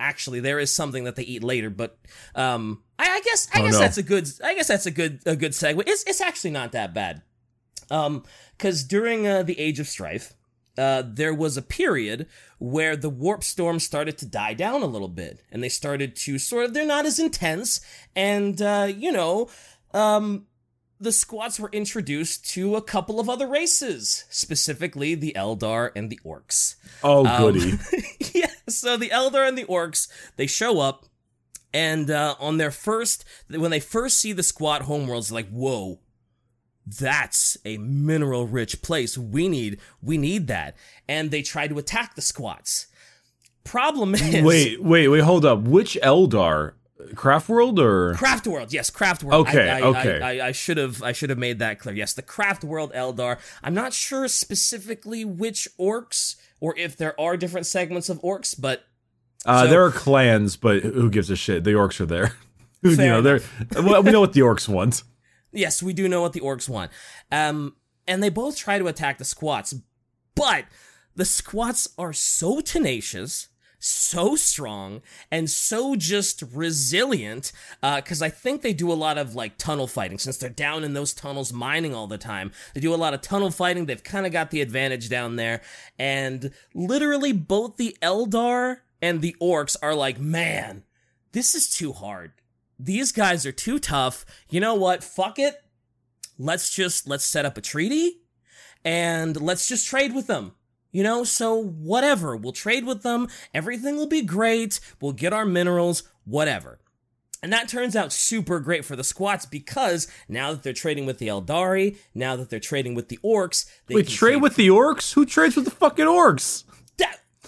actually, 0.07 0.39
there 0.39 0.60
is 0.60 0.74
something 0.74 1.03
that 1.05 1.15
they 1.15 1.24
eat 1.24 1.43
later, 1.43 1.69
but 1.69 1.98
um, 2.36 2.83
I, 3.00 3.05
I 3.10 3.22
guess 3.22 3.48
I 3.53 3.62
Oh, 3.62 3.63
guess 3.65 3.74
no. 3.74 3.79
that's 3.79 3.98
a 3.98 4.03
good 4.03 4.29
I 4.43 4.53
guess 4.55 4.67
that's 4.67 4.86
a 4.86 4.91
good 4.91 5.19
a 5.25 5.36
good 5.36 5.51
segue. 5.53 5.83
It's 5.88 6.03
it's 6.05 6.22
actually 6.22 6.51
not 6.51 6.72
that 6.74 6.93
bad. 6.93 7.22
Um, 7.91 8.24
because 8.57 8.83
during 8.83 9.27
uh, 9.27 9.43
the 9.43 9.60
Age 9.60 9.79
of 9.79 9.88
Strife, 9.88 10.33
uh, 10.77 11.03
there 11.05 11.33
was 11.33 11.57
a 11.57 11.62
period 11.62 12.27
where 12.60 12.95
the 12.95 13.10
warp 13.10 13.43
storm 13.43 13.79
started 13.79 14.17
to 14.19 14.25
die 14.25 14.53
down 14.53 14.81
a 14.81 14.88
little 14.88 15.10
bit, 15.10 15.41
and 15.51 15.62
they 15.63 15.69
started 15.69 16.15
to 16.17 16.39
sort 16.39 16.65
of 16.65 16.74
they're 16.74 16.86
not 16.86 17.05
as 17.05 17.19
intense, 17.19 17.81
and 18.15 18.62
uh, 18.62 18.88
you 18.95 19.12
know, 19.12 19.50
um, 19.93 20.45
the 21.03 21.12
squats 21.12 21.60
were 21.60 21.69
introduced 21.72 22.50
to 22.51 22.75
a 22.75 22.81
couple 22.81 23.19
of 23.19 23.29
other 23.29 23.48
races, 23.48 24.24
specifically 24.29 25.15
the 25.15 25.33
Eldar 25.36 25.91
and 25.95 26.10
the 26.10 26.19
Orcs. 26.25 26.75
Oh, 27.03 27.25
Um, 27.25 27.41
goody. 27.41 27.77
yeah, 28.33 28.48
so 28.67 28.98
the 28.98 29.10
Eldar 29.10 29.48
and 29.48 29.57
the 29.57 29.65
Orcs, 29.65 30.07
they 30.38 30.48
show 30.48 30.79
up, 30.79 31.05
and 31.74 32.10
uh, 32.10 32.36
on 32.39 32.57
their 32.57 32.72
first, 32.72 33.25
when 33.50 33.72
they 33.72 33.79
first 33.79 34.17
see 34.19 34.31
the 34.33 34.43
squat 34.43 34.83
homeworlds, 34.83 35.31
like, 35.31 35.50
whoa, 35.50 36.00
that's 36.86 37.57
a 37.65 37.77
mineral 37.77 38.48
rich 38.48 38.81
place. 38.81 39.17
We 39.17 39.48
need, 39.50 39.79
we 40.01 40.17
need 40.17 40.48
that. 40.48 40.75
And 41.07 41.31
they 41.31 41.41
try 41.41 41.67
to 41.67 41.77
attack 41.79 42.15
the 42.15 42.22
squats. 42.22 42.88
Problem 43.63 44.15
is, 44.15 44.43
wait, 44.43 44.83
wait, 44.83 45.07
wait, 45.07 45.22
hold 45.22 45.45
up. 45.45 45.62
Which 45.62 45.98
Eldar? 46.03 46.74
Craft 47.15 47.50
World 47.50 47.79
or 47.79 48.13
Craft 48.15 48.48
World, 48.48 48.74
yes, 48.74 48.89
Craft 48.89 49.24
World. 49.24 49.48
Okay, 49.48 49.69
I, 49.69 49.79
I, 49.79 49.81
okay. 49.81 50.22
I, 50.22 50.48
I, 50.48 50.51
should 50.51 50.77
have, 50.77 51.01
I 51.03 51.12
should 51.12 51.29
have 51.29 51.39
made 51.39 51.60
that 51.60 51.79
clear. 51.79 51.95
Yes, 51.95 52.13
the 52.13 52.22
Craft 52.22 52.63
World 52.63 52.91
Eldar. 52.93 53.39
I'm 53.63 53.74
not 53.74 53.93
sure 53.93 54.27
specifically 54.27 55.25
which 55.25 55.67
orcs 55.79 56.36
or 56.60 56.77
if 56.77 56.95
there 56.98 57.19
are 57.19 57.38
different 57.38 57.65
segments 57.65 58.10
of 58.10 58.22
orcs, 58.22 58.60
but 58.60 58.83
uh, 59.45 59.63
so- 59.63 59.69
there 59.69 59.83
are 59.83 59.91
clans, 59.91 60.55
but 60.55 60.81
who 60.83 61.10
gives 61.10 61.29
a 61.29 61.36
shit? 61.36 61.63
The 61.63 61.72
orcs 61.72 62.00
are 62.00 62.05
there. 62.05 62.36
you 62.81 62.95
know, 62.98 63.22
they're 63.22 63.41
well, 63.75 64.03
we 64.03 64.12
know 64.12 64.19
what 64.19 64.33
the 64.33 64.41
orcs 64.41 64.67
want. 64.67 65.03
Yes, 65.55 65.83
we 65.83 65.93
do 65.93 66.10
know 66.10 66.24
what 66.24 66.33
the 66.33 66.39
orcs 66.39 66.67
want. 66.67 66.89
Um, 67.31 67.75
and 68.07 68.24
they 68.24 68.29
both 68.29 68.57
try 68.57 68.79
to 68.79 68.88
attack 68.88 69.19
the 69.19 69.24
squats, 69.24 69.75
but 70.33 70.65
the 71.15 71.25
squats 71.25 71.88
are 71.95 72.12
so 72.12 72.60
tenacious, 72.60 73.50
so 73.84 74.36
strong 74.36 75.02
and 75.30 75.50
so 75.50 75.96
just 75.96 76.42
resilient 76.54 77.52
because 77.82 78.22
uh, 78.22 78.25
I 78.25 78.30
think 78.30 78.62
they 78.62 78.74
do 78.74 78.92
a 78.92 78.94
lot 78.94 79.18
of 79.18 79.36
like 79.36 79.58
tunnel 79.58 79.88
fighting 79.88 80.18
since 80.18 80.38
they're 80.38 80.50
down 80.50 80.84
in 80.84 80.94
those 80.94 81.13
tunnels 81.13 81.52
mining 81.52 81.94
all 81.94 82.08
the 82.08 82.18
time. 82.18 82.52
They 82.74 82.82
do 82.82 82.94
a 82.94 82.96
lot 82.96 83.13
of 83.13 83.22
tunnel 83.22 83.52
fighting. 83.52 83.86
They've 83.86 84.04
kind 84.04 84.25
of 84.25 84.32
got 84.32 84.52
the 84.52 84.62
advantage 84.62 85.10
down 85.10 85.36
there. 85.36 85.62
And 86.00 86.52
literally 86.74 87.34
both 87.34 87.78
the 87.78 87.98
Eldar 88.02 88.78
and 89.02 89.22
the 89.22 89.36
orcs 89.42 89.75
are 89.82 89.96
like, 89.96 90.20
man, 90.20 90.84
this 91.34 91.54
is 91.54 91.70
too 91.70 91.92
hard. 91.92 92.32
These 92.80 93.12
guys 93.12 93.46
are 93.46 93.52
too 93.52 93.80
tough. 93.80 94.25
You 94.50 94.62
know 94.62 94.75
what? 94.75 95.04
Fuck 95.04 95.40
it. 95.40 95.56
Let's 96.38 96.74
just 96.74 97.08
let's 97.08 97.25
set 97.25 97.46
up 97.46 97.58
a 97.58 97.62
treaty 97.62 98.22
and 98.86 99.40
let's 99.40 99.68
just 99.68 99.88
trade 99.88 100.16
with 100.16 100.28
them. 100.28 100.54
You 100.93 101.03
know, 101.03 101.25
so 101.25 101.62
whatever. 101.62 102.38
We'll 102.38 102.53
trade 102.53 102.85
with 102.85 103.03
them. 103.03 103.27
Everything 103.53 103.97
will 103.97 104.07
be 104.07 104.21
great. 104.21 104.79
We'll 105.01 105.12
get 105.12 105.33
our 105.33 105.45
minerals, 105.45 106.03
whatever. 106.23 106.79
And 107.41 107.51
that 107.51 107.67
turns 107.67 107.93
out 107.93 108.13
super 108.13 108.62
great 108.62 108.85
for 108.85 108.95
the 108.95 109.03
squats 109.03 109.45
because 109.45 110.07
now 110.29 110.53
that 110.53 110.63
they're 110.63 110.71
trading 110.71 111.05
with 111.05 111.17
the 111.17 111.27
Eldari, 111.27 111.97
now 112.15 112.38
that 112.38 112.50
they're 112.50 112.62
trading 112.62 112.95
with 112.95 113.09
the 113.09 113.17
orcs, 113.17 113.65
they 113.88 113.95
Wait, 113.95 114.07
trade 114.07 114.41
with 114.41 114.55
the 114.55 114.69
orcs? 114.69 115.13
Who 115.13 115.25
trades 115.25 115.57
with 115.57 115.65
the 115.65 115.71
fucking 115.71 116.05
orcs? 116.05 116.63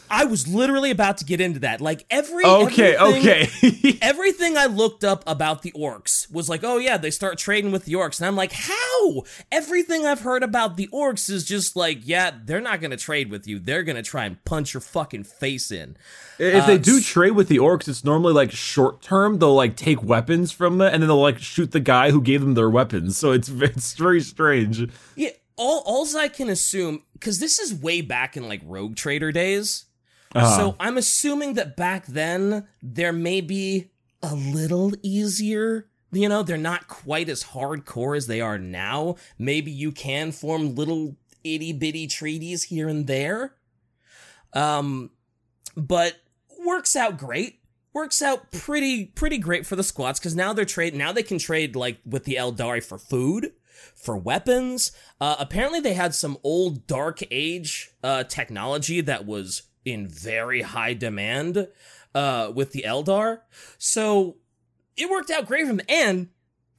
I 0.10 0.26
was 0.26 0.48
literally 0.48 0.92
about 0.92 1.18
to 1.18 1.26
get 1.26 1.42
into 1.42 1.60
that. 1.60 1.82
Like 1.82 2.06
every 2.10 2.46
okay, 2.46 2.98
okay, 2.98 3.98
everything 4.02 4.58
I 4.58 4.66
looked 4.66 5.04
up 5.04 5.24
about 5.28 5.62
the 5.62 5.72
orcs 5.72 6.32
was 6.32 6.50
like, 6.50 6.64
oh 6.64 6.78
yeah, 6.78 6.98
they 6.98 7.12
start 7.12 7.38
trading 7.38 7.72
with 7.72 7.86
the 7.86 7.94
orcs, 7.94 8.20
and 8.20 8.28
I'm 8.28 8.36
like, 8.36 8.52
how? 8.52 9.24
Everything 9.52 10.06
I've 10.06 10.22
heard 10.22 10.44
about 10.44 10.78
the 10.78 10.88
orcs 10.88 11.30
is 11.30 11.46
just 11.46 11.76
like, 11.76 12.00
yeah, 12.04 12.32
they're 12.44 12.62
not 12.62 12.82
gonna 12.82 12.98
trade 12.98 13.30
with 13.30 13.48
you. 13.48 13.60
They're 13.60 13.84
gonna 13.84 14.04
try 14.04 14.26
and 14.26 14.44
punch 14.46 14.74
your 14.74 14.82
fucking 14.82 15.24
face 15.24 15.72
in. 15.72 15.98
If 16.38 16.64
uh, 16.64 16.68
they 16.68 16.78
do 16.78 17.02
trade 17.02 17.32
with 17.32 17.48
the 17.48 17.58
orcs, 17.58 17.88
it's 17.88 18.04
normally 18.04 18.34
like 18.34 18.52
short 18.52 19.02
term. 19.02 19.40
They'll 19.40 19.56
like 19.56 19.76
take 19.76 20.04
weapons 20.04 20.52
from 20.52 20.78
them, 20.78 20.94
and 20.94 21.02
then 21.02 21.08
they'll 21.08 21.22
like 21.22 21.40
shoot 21.40 21.72
the 21.72 21.80
guy 21.80 22.12
who 22.12 22.22
gave 22.22 22.42
them 22.42 22.54
their 22.54 22.70
weapons. 22.70 23.18
So 23.18 23.32
it's 23.32 23.50
it's 23.50 23.94
very 23.94 24.22
strange. 24.22 24.90
Yeah. 25.16 25.30
All, 25.58 25.84
alls 25.86 26.16
I 26.16 26.28
can 26.28 26.50
assume, 26.50 27.04
because 27.14 27.40
this 27.40 27.60
is 27.60 27.74
way 27.74 28.02
back 28.02 28.36
in 28.36 28.50
like 28.50 28.60
Rogue 28.66 28.98
Trader 28.98 29.32
days, 29.32 29.85
uh-huh. 30.36 30.58
So 30.58 30.76
I'm 30.80 30.98
assuming 30.98 31.54
that 31.54 31.78
back 31.78 32.06
then 32.08 32.68
there 32.82 33.14
may 33.14 33.42
be 33.42 33.92
a 34.22 34.36
little 34.36 34.94
easier. 35.02 35.88
You 36.12 36.30
know, 36.30 36.44
they're 36.44 36.58
not 36.58 36.88
quite 36.88 37.30
as 37.30 37.44
hardcore 37.44 38.16
as 38.16 38.28
they 38.28 38.42
are 38.42 38.58
now. 38.58 39.16
Maybe 39.38 39.72
you 39.72 39.92
can 39.92 40.32
form 40.32 40.76
little 40.76 41.16
itty 41.44 41.74
bitty 41.74 42.08
treaties 42.08 42.64
here 42.64 42.88
and 42.88 43.08
there. 43.08 43.56
Um, 44.54 45.12
but 45.76 46.16
works 46.66 46.96
out 46.96 47.18
great. 47.18 47.60
Works 47.94 48.22
out 48.22 48.52
pretty 48.52 49.06
pretty 49.06 49.38
great 49.38 49.66
for 49.66 49.78
the 49.78 49.84
squats 49.84 50.20
because 50.20 50.36
now 50.36 50.52
they're 50.52 50.66
trade 50.66 50.94
now 50.96 51.14
they 51.14 51.24
can 51.24 51.38
trade 51.38 51.78
like 51.78 52.00
with 52.06 52.26
the 52.26 52.36
Eldari 52.36 52.84
for 52.84 52.98
food 52.98 53.54
for 53.96 54.18
weapons. 54.18 54.92
Uh, 55.22 55.38
apparently, 55.40 55.80
they 55.80 55.94
had 55.94 56.14
some 56.14 56.38
old 56.44 56.88
Dark 56.88 57.22
Age 57.32 57.92
uh, 58.04 58.26
technology 58.26 59.00
that 59.02 59.26
was 59.26 59.64
in 59.86 60.08
very 60.08 60.64
high 60.64 60.94
demand 60.94 61.68
uh, 62.14 62.52
with 62.54 62.72
the 62.72 62.84
Eldar. 62.86 63.42
So 63.78 64.38
it 64.98 65.10
worked 65.10 65.30
out 65.30 65.46
great 65.46 65.68
for 65.68 65.74
them. 65.74 65.82
And 65.88 66.30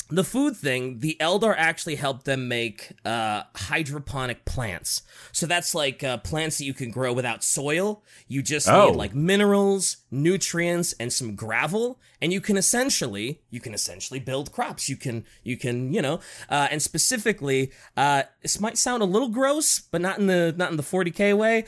the 0.09 0.25
food 0.25 0.57
thing, 0.57 1.01
the 1.01 1.17
Eldar 1.21 1.55
actually 1.57 1.97
helped 1.97 2.27
them 2.27 2.47
make 2.47 2.93
uh, 3.05 3.43
hydroponic 3.57 4.45
plants. 4.45 5.03
So 5.33 5.47
that's 5.47 5.75
like 5.75 6.05
uh, 6.05 6.19
plants 6.19 6.59
that 6.59 6.65
you 6.65 6.75
can 6.75 6.91
grow 6.91 7.13
without 7.13 7.43
soil. 7.43 8.05
You 8.29 8.41
just 8.41 8.69
oh. 8.69 8.91
need 8.91 8.97
like 8.97 9.15
minerals, 9.15 9.97
nutrients, 10.11 10.93
and 11.01 11.13
some 11.13 11.35
gravel, 11.35 11.99
and 12.23 12.33
you 12.33 12.41
can 12.41 12.57
essentially 12.57 13.43
you 13.51 13.59
can 13.59 13.75
essentially 13.75 14.21
build 14.21 14.53
crops. 14.53 14.89
You 14.89 14.97
can 14.97 15.25
you 15.43 15.57
can 15.57 15.93
you 15.93 16.03
know, 16.03 16.21
uh, 16.49 16.69
and 16.71 16.81
specifically, 16.81 17.73
uh, 17.97 18.25
this 18.43 18.61
might 18.61 18.79
sound 18.79 19.03
a 19.03 19.07
little 19.07 19.31
gross, 19.31 19.81
but 19.81 20.01
not 20.01 20.19
in 20.19 20.29
the 20.29 20.55
not 20.57 20.71
in 20.71 20.77
the 20.77 20.85
40k 20.85 21.37
way. 21.37 21.65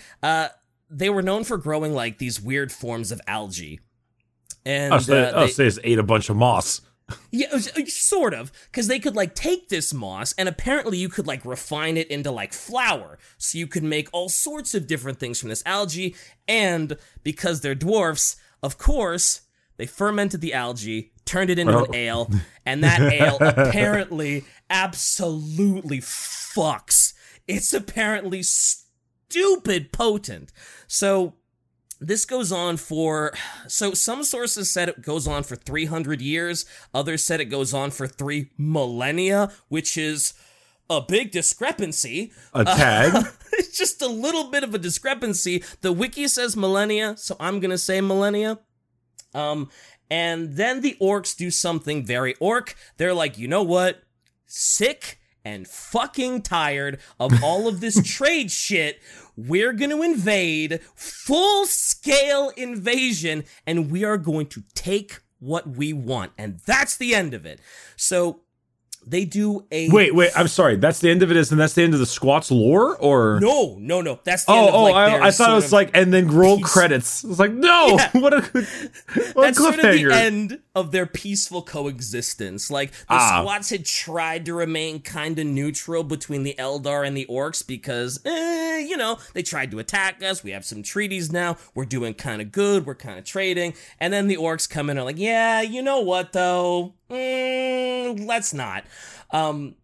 They 0.91 1.11
were 1.11 1.23
known 1.23 1.45
for 1.45 1.59
growing 1.59 1.93
like 1.95 2.19
these 2.19 2.41
weird 2.41 2.73
forms 2.73 3.13
of 3.13 3.21
algae. 3.27 3.81
And 4.65 4.95
oh, 4.95 4.99
so, 4.99 5.17
uh, 5.17 5.33
oh, 5.35 5.41
they, 5.41 5.49
so 5.49 5.63
they 5.63 5.69
just 5.69 5.81
ate 5.85 5.99
a 5.99 6.03
bunch 6.03 6.31
of 6.31 6.37
moss. 6.37 6.81
Yeah, 7.31 7.49
uh, 7.53 7.59
sort 7.87 8.35
of, 8.35 8.53
because 8.71 8.87
they 8.87 8.99
could 8.99 9.17
like 9.17 9.35
take 9.35 9.69
this 9.69 9.95
moss 9.95 10.35
and 10.37 10.49
apparently 10.49 10.99
you 10.99 11.09
could 11.09 11.27
like 11.27 11.45
refine 11.45 11.97
it 11.97 12.09
into 12.09 12.31
like 12.31 12.53
flour, 12.53 13.19
so 13.39 13.57
you 13.57 13.67
could 13.67 13.83
make 13.83 14.09
all 14.13 14.29
sorts 14.29 14.75
of 14.75 14.87
different 14.87 15.19
things 15.19 15.41
from 15.41 15.49
this 15.49 15.63
algae. 15.65 16.15
And 16.47 16.97
because 17.23 17.61
they're 17.61 17.75
dwarfs, 17.75 18.37
of 18.63 18.77
course, 18.77 19.43
they 19.79 19.87
fermented 19.87 20.41
the 20.41 20.53
algae, 20.53 21.13
turned 21.25 21.51
it 21.51 21.59
into 21.59 21.79
oh. 21.79 21.85
an 21.85 21.95
ale, 21.95 22.31
and 22.67 22.85
that 22.85 23.01
ale 23.01 23.39
apparently 23.41 24.45
absolutely 24.69 26.01
fucks. 26.01 27.15
It's 27.47 27.73
apparently. 27.73 28.43
St- 28.43 28.85
stupid 29.29 29.93
potent. 29.93 30.53
So 30.87 31.35
this 32.01 32.25
goes 32.25 32.53
on 32.53 32.77
for 32.77 33.33
so 33.67 33.93
some 33.93 34.23
sources 34.23 34.71
said 34.71 34.89
it 34.89 35.03
goes 35.03 35.27
on 35.27 35.43
for 35.43 35.57
300 35.57 36.21
years. 36.21 36.65
Others 36.95 37.25
said 37.25 37.41
it 37.41 37.47
goes 37.47 37.75
on 37.75 37.91
for 37.91 38.07
3 38.07 38.51
millennia 38.57 39.51
which 39.69 39.97
is 39.97 40.35
a 40.91 41.03
big 41.03 41.31
discrepancy. 41.31 42.33
A 42.55 42.65
tag? 42.65 43.15
uh, 43.15 43.25
it's 43.53 43.77
just 43.77 44.01
a 44.01 44.07
little 44.07 44.51
bit 44.51 44.65
of 44.65 44.75
a 44.75 44.79
discrepancy. 44.79 45.63
The 45.83 45.93
wiki 45.93 46.29
says 46.29 46.57
millennia 46.57 47.17
so 47.17 47.37
i'm 47.39 47.61
going 47.61 47.71
to 47.71 47.79
say 47.79 48.01
millennia. 48.01 48.59
Um 49.35 49.69
and 50.11 50.55
then 50.55 50.81
the 50.81 50.97
orcs 51.03 51.37
do 51.37 51.51
something 51.51 52.05
very 52.05 52.35
orc. 52.41 52.75
They're 52.97 53.15
like 53.15 53.37
you 53.39 53.49
know 53.49 53.63
what? 53.63 54.03
Sick 54.47 55.18
and 55.49 55.67
fucking 55.67 56.43
tired 56.43 56.99
of 57.19 57.43
all 57.43 57.67
of 57.67 57.81
this 57.81 58.03
trade 58.05 58.51
shit. 58.51 59.01
We're 59.35 59.73
going 59.73 59.91
to 59.91 60.03
invade, 60.03 60.81
full 60.95 61.65
scale 61.65 62.53
invasion, 62.57 63.45
and 63.67 63.91
we 63.91 64.05
are 64.05 64.19
going 64.19 64.49
to 64.49 64.63
take 64.75 65.21
what 65.39 65.67
we 65.67 65.93
want. 65.95 66.33
And 66.37 66.59
that's 66.67 66.97
the 66.97 67.15
end 67.15 67.33
of 67.33 67.47
it. 67.47 67.61
So 67.97 68.43
they 69.11 69.25
do 69.25 69.65
a 69.71 69.91
wait 69.91 70.15
wait 70.15 70.31
i'm 70.37 70.49
sorry. 70.49 70.77
That's 70.77 71.01
the 71.01 71.11
end 71.11 71.23
of 71.23 71.31
it 71.31 71.37
is 71.37 71.51
and 71.51 71.61
that's 71.61 71.75
the 71.75 71.83
end 71.83 71.95
of 71.95 72.01
the 72.01 72.07
squats 72.07 72.51
lore 72.51 72.97
or? 72.97 73.39
No 73.41 73.77
no 73.79 74.01
no. 74.01 74.21
That's 74.25 74.45
the 74.45 74.53
oh 74.53 74.59
end 74.59 74.69
of, 74.69 74.75
oh 74.75 74.83
like, 74.85 74.95
I, 74.95 75.27
I, 75.29 75.31
thought 75.31 75.51
it 75.51 75.55
was 75.55 75.73
like 75.73 75.91
and 75.95 76.13
then 76.13 76.29
roll 76.29 76.59
peace. 76.59 76.73
credits. 76.73 77.25
It's 77.25 77.39
like 77.39 77.53
no! 77.53 77.89
Yeah. 77.99 78.11
what 78.21 78.35
a 78.35 78.41
what 79.33 79.43
that's 79.43 79.59
sort 79.59 79.75
of 79.75 79.83
the 79.83 80.11
end 80.13 80.61
of 80.75 80.93
their 80.93 81.07
peaceful 81.07 81.63
coexistence. 81.63 82.71
Like 82.71 82.93
the 82.93 83.07
ah. 83.11 83.41
squats 83.41 83.71
had 83.71 83.85
tried 83.85 84.47
to 84.47 84.55
remain 84.55 85.01
kind 85.01 85.39
of 85.39 85.47
neutral 85.47 86.05
between 86.05 86.43
the 86.43 86.55
eldar 86.59 87.07
and 87.07 87.17
the 87.17 87.27
orcs 87.29 87.67
because 87.67 88.21
eh, 88.25 88.79
you 88.79 88.97
know 88.97 89.19
they 89.35 89.43
tried 89.43 89.71
to 89.73 89.79
attack 89.79 90.23
us. 90.23 90.45
We 90.45 90.53
have 90.53 90.65
some 90.65 90.83
treaties 90.83 91.33
now. 91.33 91.57
We're 91.75 91.87
doing 91.87 92.15
kind 92.15 92.41
of 92.41 92.53
good. 92.53 92.87
We're 92.87 92.95
kind 92.95 93.19
of 93.19 93.25
trading. 93.25 93.75
And 93.99 94.13
then 94.13 94.29
the 94.29 94.37
orcs 94.37 94.69
come 94.69 94.91
in 94.91 94.93
and 94.93 95.01
are 95.01 95.05
like 95.05 95.19
yeah 95.19 95.61
you 95.63 95.83
know 95.83 96.01
what 96.01 96.33
though 96.33 96.95
mm, 97.11 98.27
let's 98.27 98.55
not. 98.55 98.85
Um, 99.31 99.75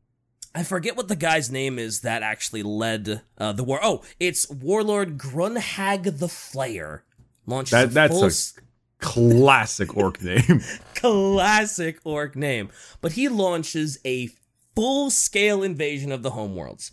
I 0.54 0.62
forget 0.62 0.97
what 0.97 1.09
the 1.09 1.16
guy's 1.16 1.50
name 1.50 1.78
is 1.78 2.00
that 2.00 2.23
actually 2.23 2.62
led 2.62 3.23
uh, 3.38 3.52
the 3.52 3.64
war. 3.64 3.81
Oh, 3.83 4.02
it's 4.21 4.49
Warlord 4.49 5.19
Grunhag 5.19 6.19
the 6.19 6.28
Flayer. 6.28 7.00
Launches 7.47 7.73
that, 7.73 7.90
that's 7.90 8.57
a, 8.57 8.61
classic 9.04 9.97
orc 9.97 10.23
name. 10.23 10.62
classic 10.95 11.99
orc 12.04 12.37
name. 12.37 12.71
But 13.00 13.12
he 13.12 13.28
launches 13.28 13.99
a 14.04 14.31
full 14.75 15.11
scale 15.11 15.62
invasion 15.62 16.12
of 16.12 16.23
the 16.23 16.31
homeworlds. 16.31 16.90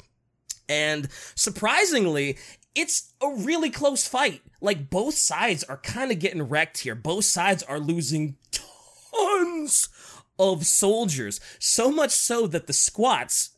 And 0.68 1.10
surprisingly, 1.36 2.38
it's 2.74 3.14
a 3.22 3.30
really 3.30 3.70
close 3.70 4.08
fight. 4.08 4.42
Like 4.60 4.90
both 4.90 5.16
sides 5.16 5.64
are 5.66 5.78
kind 5.78 6.12
of 6.12 6.20
getting 6.20 6.44
wrecked 6.44 6.80
here. 6.80 6.96
Both 6.96 7.26
sides 7.26 7.64
are 7.64 7.80
losing 7.80 8.38
tons 8.52 9.90
of 10.42 10.66
soldiers. 10.66 11.40
So 11.60 11.92
much 11.92 12.12
so 12.12 12.48
that 12.48 12.68
the 12.68 12.74
squats, 12.74 13.52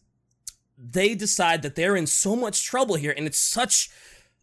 they 0.78 1.16
decide 1.16 1.62
that 1.62 1.76
they're 1.76 1.96
in 1.96 2.08
so 2.08 2.36
much 2.36 2.64
trouble 2.66 2.96
here 2.96 3.14
and 3.16 3.26
it's 3.26 3.38
such 3.38 3.90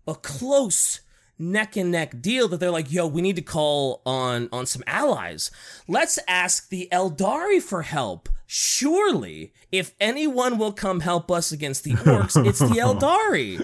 a 0.06 0.14
close 0.14 1.00
neck 1.40 1.76
and 1.76 1.90
neck 1.90 2.20
deal 2.20 2.46
that 2.48 2.60
they're 2.60 2.70
like, 2.70 2.92
yo, 2.92 3.06
we 3.06 3.22
need 3.22 3.36
to 3.36 3.42
call 3.42 4.02
on 4.04 4.48
on 4.52 4.66
some 4.66 4.84
allies. 4.86 5.50
Let's 5.88 6.18
ask 6.28 6.68
the 6.68 6.88
Eldari 6.92 7.60
for 7.60 7.82
help. 7.82 8.28
Surely, 8.46 9.52
if 9.70 9.94
anyone 10.00 10.58
will 10.58 10.72
come 10.72 11.00
help 11.00 11.30
us 11.30 11.52
against 11.52 11.84
the 11.84 11.92
orcs, 11.92 12.44
it's 12.44 12.58
the 12.58 12.66
Eldari. 12.76 13.60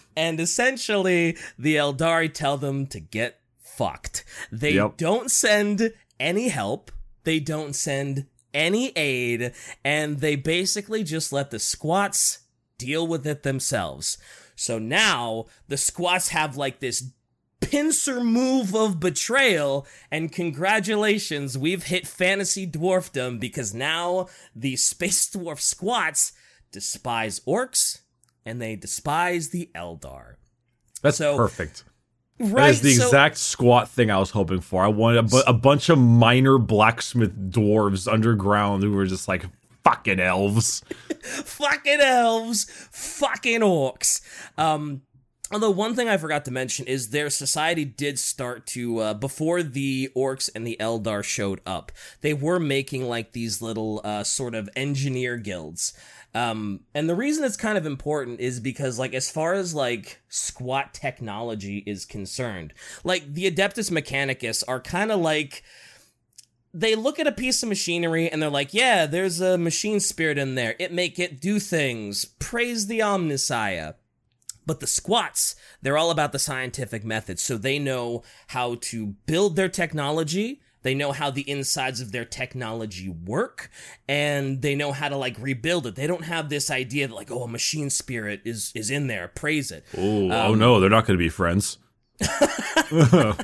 and 0.16 0.40
essentially, 0.40 1.36
the 1.58 1.76
Eldari 1.76 2.32
tell 2.32 2.56
them 2.56 2.86
to 2.88 3.00
get 3.00 3.40
fucked. 3.60 4.24
They 4.50 4.72
yep. 4.72 4.96
don't 4.96 5.30
send 5.30 5.92
any 6.20 6.48
help. 6.48 6.90
They 7.24 7.40
don't 7.40 7.74
send 7.74 8.26
any 8.54 8.90
aid, 8.96 9.52
and 9.84 10.20
they 10.20 10.36
basically 10.36 11.02
just 11.04 11.32
let 11.32 11.50
the 11.50 11.58
squats 11.58 12.40
deal 12.78 13.06
with 13.06 13.26
it 13.26 13.42
themselves. 13.42 14.16
So 14.54 14.78
now 14.78 15.46
the 15.68 15.76
squats 15.76 16.28
have 16.28 16.56
like 16.56 16.80
this 16.80 17.10
pincer 17.60 18.22
move 18.22 18.74
of 18.74 19.00
betrayal. 19.00 19.86
And 20.10 20.32
congratulations, 20.32 21.58
we've 21.58 21.84
hit 21.84 22.06
fantasy 22.06 22.66
dwarfdom 22.66 23.40
because 23.40 23.74
now 23.74 24.28
the 24.54 24.76
space 24.76 25.28
dwarf 25.34 25.60
squats 25.60 26.32
despise 26.72 27.40
orcs 27.40 28.00
and 28.44 28.60
they 28.62 28.76
despise 28.76 29.48
the 29.50 29.70
Eldar. 29.74 30.34
That's 31.02 31.18
So- 31.18 31.36
perfect. 31.36 31.84
That 32.38 32.52
Right. 32.52 32.70
is 32.70 32.80
the 32.82 32.92
so- 32.94 33.04
exact 33.06 33.38
squat 33.38 33.88
thing 33.88 34.10
I 34.10 34.18
was 34.18 34.30
hoping 34.30 34.60
for. 34.60 34.84
I 34.84 34.88
wanted 34.88 35.18
a, 35.18 35.22
bu- 35.22 35.42
a 35.46 35.52
bunch 35.54 35.88
of 35.88 35.98
minor 35.98 36.58
blacksmith 36.58 37.50
dwarves 37.50 38.10
underground 38.12 38.82
who 38.82 38.92
were 38.92 39.06
just 39.06 39.26
like 39.28 39.46
fucking 39.84 40.20
elves. 40.20 40.82
fucking 41.22 42.00
elves, 42.00 42.66
fucking 42.92 43.60
orcs. 43.60 44.20
Um, 44.58 45.02
although 45.50 45.70
one 45.70 45.94
thing 45.94 46.08
I 46.08 46.16
forgot 46.18 46.44
to 46.46 46.50
mention 46.50 46.86
is 46.86 47.08
their 47.10 47.30
society 47.30 47.84
did 47.84 48.18
start 48.18 48.66
to 48.68 48.98
uh, 48.98 49.14
before 49.14 49.62
the 49.62 50.10
orcs 50.16 50.50
and 50.54 50.66
the 50.66 50.76
Eldar 50.80 51.22
showed 51.24 51.60
up. 51.64 51.90
They 52.20 52.34
were 52.34 52.60
making 52.60 53.08
like 53.08 53.32
these 53.32 53.62
little 53.62 54.00
uh, 54.04 54.24
sort 54.24 54.54
of 54.54 54.68
engineer 54.76 55.36
guilds. 55.36 55.94
Um, 56.36 56.80
and 56.94 57.08
the 57.08 57.14
reason 57.14 57.44
it's 57.44 57.56
kind 57.56 57.78
of 57.78 57.86
important 57.86 58.40
is 58.40 58.60
because, 58.60 58.98
like, 58.98 59.14
as 59.14 59.30
far 59.30 59.54
as 59.54 59.74
like 59.74 60.20
squat 60.28 60.92
technology 60.92 61.82
is 61.86 62.04
concerned, 62.04 62.74
like 63.04 63.32
the 63.32 63.50
Adeptus 63.50 63.90
Mechanicus 63.90 64.62
are 64.68 64.78
kind 64.78 65.10
of 65.10 65.20
like 65.20 65.62
they 66.74 66.94
look 66.94 67.18
at 67.18 67.26
a 67.26 67.32
piece 67.32 67.62
of 67.62 67.70
machinery 67.70 68.28
and 68.28 68.42
they're 68.42 68.50
like, 68.50 68.74
yeah, 68.74 69.06
there's 69.06 69.40
a 69.40 69.56
machine 69.56 69.98
spirit 69.98 70.36
in 70.36 70.56
there. 70.56 70.76
It 70.78 70.92
make 70.92 71.18
it 71.18 71.40
do 71.40 71.58
things. 71.58 72.26
Praise 72.26 72.86
the 72.86 72.98
Omnissiah. 72.98 73.94
But 74.66 74.80
the 74.80 74.86
squats, 74.86 75.56
they're 75.80 75.96
all 75.96 76.10
about 76.10 76.32
the 76.32 76.38
scientific 76.38 77.02
method. 77.02 77.38
So 77.38 77.56
they 77.56 77.78
know 77.78 78.24
how 78.48 78.74
to 78.82 79.14
build 79.24 79.56
their 79.56 79.70
technology. 79.70 80.60
They 80.86 80.94
know 80.94 81.10
how 81.10 81.32
the 81.32 81.42
insides 81.50 82.00
of 82.00 82.12
their 82.12 82.24
technology 82.24 83.08
work 83.08 83.72
and 84.06 84.62
they 84.62 84.76
know 84.76 84.92
how 84.92 85.08
to 85.08 85.16
like 85.16 85.34
rebuild 85.36 85.84
it. 85.88 85.96
They 85.96 86.06
don't 86.06 86.22
have 86.22 86.48
this 86.48 86.70
idea 86.70 87.08
that 87.08 87.12
like, 87.12 87.28
oh, 87.28 87.42
a 87.42 87.48
machine 87.48 87.90
spirit 87.90 88.42
is, 88.44 88.70
is 88.72 88.88
in 88.88 89.08
there. 89.08 89.26
Praise 89.26 89.72
it. 89.72 89.84
Oh, 89.98 90.30
oh 90.30 90.54
no, 90.54 90.78
they're 90.78 90.88
not 90.88 91.04
going 91.04 91.18
to 91.18 91.24
be 91.24 91.28
friends. 91.28 91.78
well, 92.92 93.36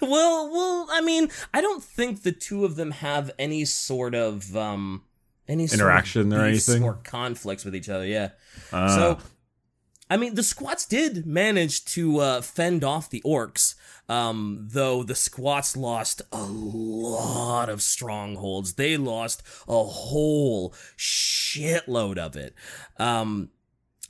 well, 0.00 0.86
I 0.88 1.00
mean, 1.04 1.30
I 1.52 1.60
don't 1.60 1.82
think 1.82 2.22
the 2.22 2.30
two 2.30 2.64
of 2.64 2.76
them 2.76 2.92
have 2.92 3.32
any 3.36 3.64
sort 3.64 4.14
of 4.14 4.56
um 4.56 5.02
any 5.48 5.66
sort 5.66 5.80
of 5.80 5.84
Interaction 5.84 6.32
or 6.32 6.44
anything? 6.44 6.84
or 6.84 6.94
conflicts 7.02 7.64
with 7.64 7.74
each 7.74 7.88
other. 7.88 8.06
Yeah. 8.06 8.30
Ah. 8.72 8.94
so, 8.94 9.18
I 10.08 10.16
mean, 10.16 10.36
the 10.36 10.44
squats 10.44 10.86
did 10.86 11.26
manage 11.26 11.84
to 11.86 12.20
uh, 12.20 12.40
fend 12.40 12.84
off 12.84 13.10
the 13.10 13.20
orcs, 13.26 13.74
um, 14.08 14.68
though 14.70 15.02
the 15.02 15.14
squats 15.14 15.76
lost 15.76 16.22
a 16.32 16.42
lot 16.44 17.68
of 17.68 17.82
strongholds. 17.82 18.74
They 18.74 18.96
lost 18.96 19.42
a 19.68 19.84
whole 19.84 20.74
shitload 20.96 22.18
of 22.18 22.36
it. 22.36 22.54
Um, 22.98 23.50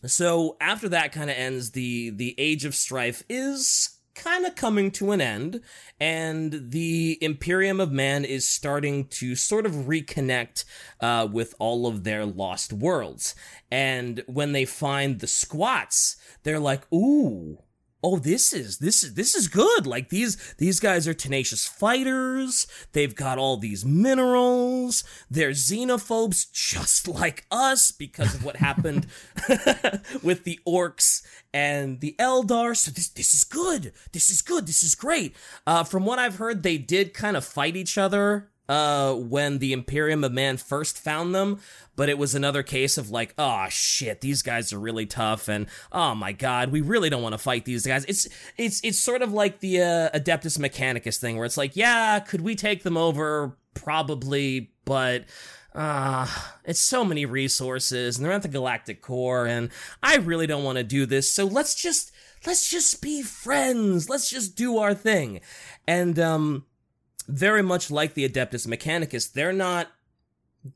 so 0.07 0.57
after 0.61 0.89
that 0.91 1.13
kind 1.13 1.31
of 1.31 1.37
ends, 1.37 1.73
the 1.73 2.11
the 2.11 2.35
age 2.39 2.65
of 2.65 2.75
strife 2.75 3.25
is 3.29 3.99
kind 4.15 4.47
of 4.47 4.55
coming 4.57 4.91
to 4.91 5.13
an 5.13 5.21
end, 5.21 5.61
and 6.01 6.71
the 6.71 7.19
Imperium 7.21 7.81
of 7.81 7.93
Man 7.93 8.25
is 8.25 8.47
starting 8.47 9.07
to 9.07 9.35
sort 9.35 9.65
of 9.67 9.73
reconnect 9.73 10.65
uh, 11.01 11.29
with 11.31 11.55
all 11.59 11.87
of 11.87 12.05
their 12.05 12.27
lost 12.27 12.73
worlds. 12.73 13.35
And 13.71 14.23
when 14.27 14.53
they 14.53 14.65
find 14.65 15.19
the 15.19 15.27
squats, 15.27 16.17
they're 16.43 16.61
like, 16.61 16.93
"Ooh." 16.93 17.59
Oh, 18.03 18.19
this 18.19 18.53
is 18.53 18.79
this 18.79 19.03
is 19.03 19.15
this 19.15 19.35
is 19.35 19.49
good. 19.49 19.87
Like 19.87 20.09
these 20.09 20.37
these 20.59 20.79
guys 20.79 21.09
are 21.09 21.15
tenacious 21.15 21.67
fighters. 21.67 22.69
They've 22.93 23.15
got 23.15 23.39
all 23.39 23.57
these 23.57 23.85
minerals. 23.85 25.03
They're 25.29 25.51
xenophobes 25.51 26.51
just 26.53 27.09
like 27.21 27.45
us 27.51 27.91
because 27.91 28.35
of 28.35 28.45
what 28.45 28.57
happened 28.57 29.09
with 30.23 30.45
the 30.45 30.61
orcs 30.67 31.23
and 31.53 32.01
the 32.01 32.15
Eldar. 32.21 32.77
So 32.77 32.93
this 32.93 33.09
this 33.09 33.35
is 33.35 33.43
good. 33.43 33.93
This 34.13 34.31
is 34.31 34.43
good. 34.43 34.69
This 34.69 34.85
is 34.85 34.95
great. 34.95 35.35
Uh, 35.67 35.83
from 35.83 36.05
what 36.05 36.21
I've 36.21 36.37
heard, 36.37 36.63
they 36.63 36.79
did 36.79 37.15
kind 37.15 37.37
of 37.37 37.45
fight 37.45 37.75
each 37.77 37.99
other 37.99 38.51
uh, 38.69 39.15
when 39.15 39.59
the 39.59 39.73
Imperium 39.73 40.25
of 40.25 40.33
Man 40.33 40.57
first 40.57 40.99
found 40.99 41.35
them, 41.35 41.61
but 41.97 42.09
it 42.09 42.19
was 42.19 42.35
another 42.35 42.63
case 42.63 42.99
of 42.99 43.11
like, 43.11 43.35
oh 43.39 43.67
shit, 43.69 44.21
these 44.21 44.43
guys 44.43 44.73
are 44.73 44.79
really 44.79 45.07
tough, 45.07 45.49
and 45.49 45.67
oh 45.93 46.15
my 46.15 46.33
god, 46.33 46.71
we 46.71 46.81
really 46.81 47.11
don't 47.11 47.23
want 47.23 47.35
to 47.35 47.39
fight 47.39 47.65
these 47.65 47.87
guys. 47.87 48.05
It's 48.05 48.29
it's 48.57 48.81
it's 48.85 48.99
sort 48.99 49.23
of 49.23 49.33
like 49.33 49.61
the 49.61 49.81
uh, 49.83 50.19
Adeptus 50.19 50.59
Mechanicus 50.59 51.19
thing, 51.19 51.37
where 51.37 51.47
it's 51.47 51.57
like, 51.57 51.77
yeah, 51.77 52.21
could 52.21 52.41
we 52.43 52.55
take 52.55 52.83
them 52.83 52.97
over? 52.97 53.57
Probably, 53.75 54.73
but 54.85 55.25
uh, 55.75 56.27
it's 56.65 56.81
so 56.81 57.05
many 57.05 57.25
resources 57.25 58.17
and 58.17 58.25
they're 58.25 58.33
at 58.33 58.43
the 58.43 58.49
galactic 58.49 59.01
core 59.01 59.47
and 59.47 59.71
I 60.03 60.17
really 60.17 60.47
don't 60.47 60.65
want 60.65 60.79
to 60.79 60.85
do 60.85 61.07
this. 61.07 61.31
So 61.31 61.45
let's 61.45 61.75
just, 61.75 62.11
let's 62.47 62.69
just 62.69 63.01
be 63.01 63.23
friends. 63.23 64.09
Let's 64.09 64.29
just 64.29 64.57
do 64.57 64.79
our 64.79 64.93
thing. 64.93 65.41
And, 65.87 66.19
um, 66.19 66.65
very 67.29 67.63
much 67.63 67.91
like 67.91 68.15
the 68.15 68.29
Adeptus 68.29 68.67
Mechanicus, 68.67 69.33
they're 69.33 69.53
not, 69.53 69.89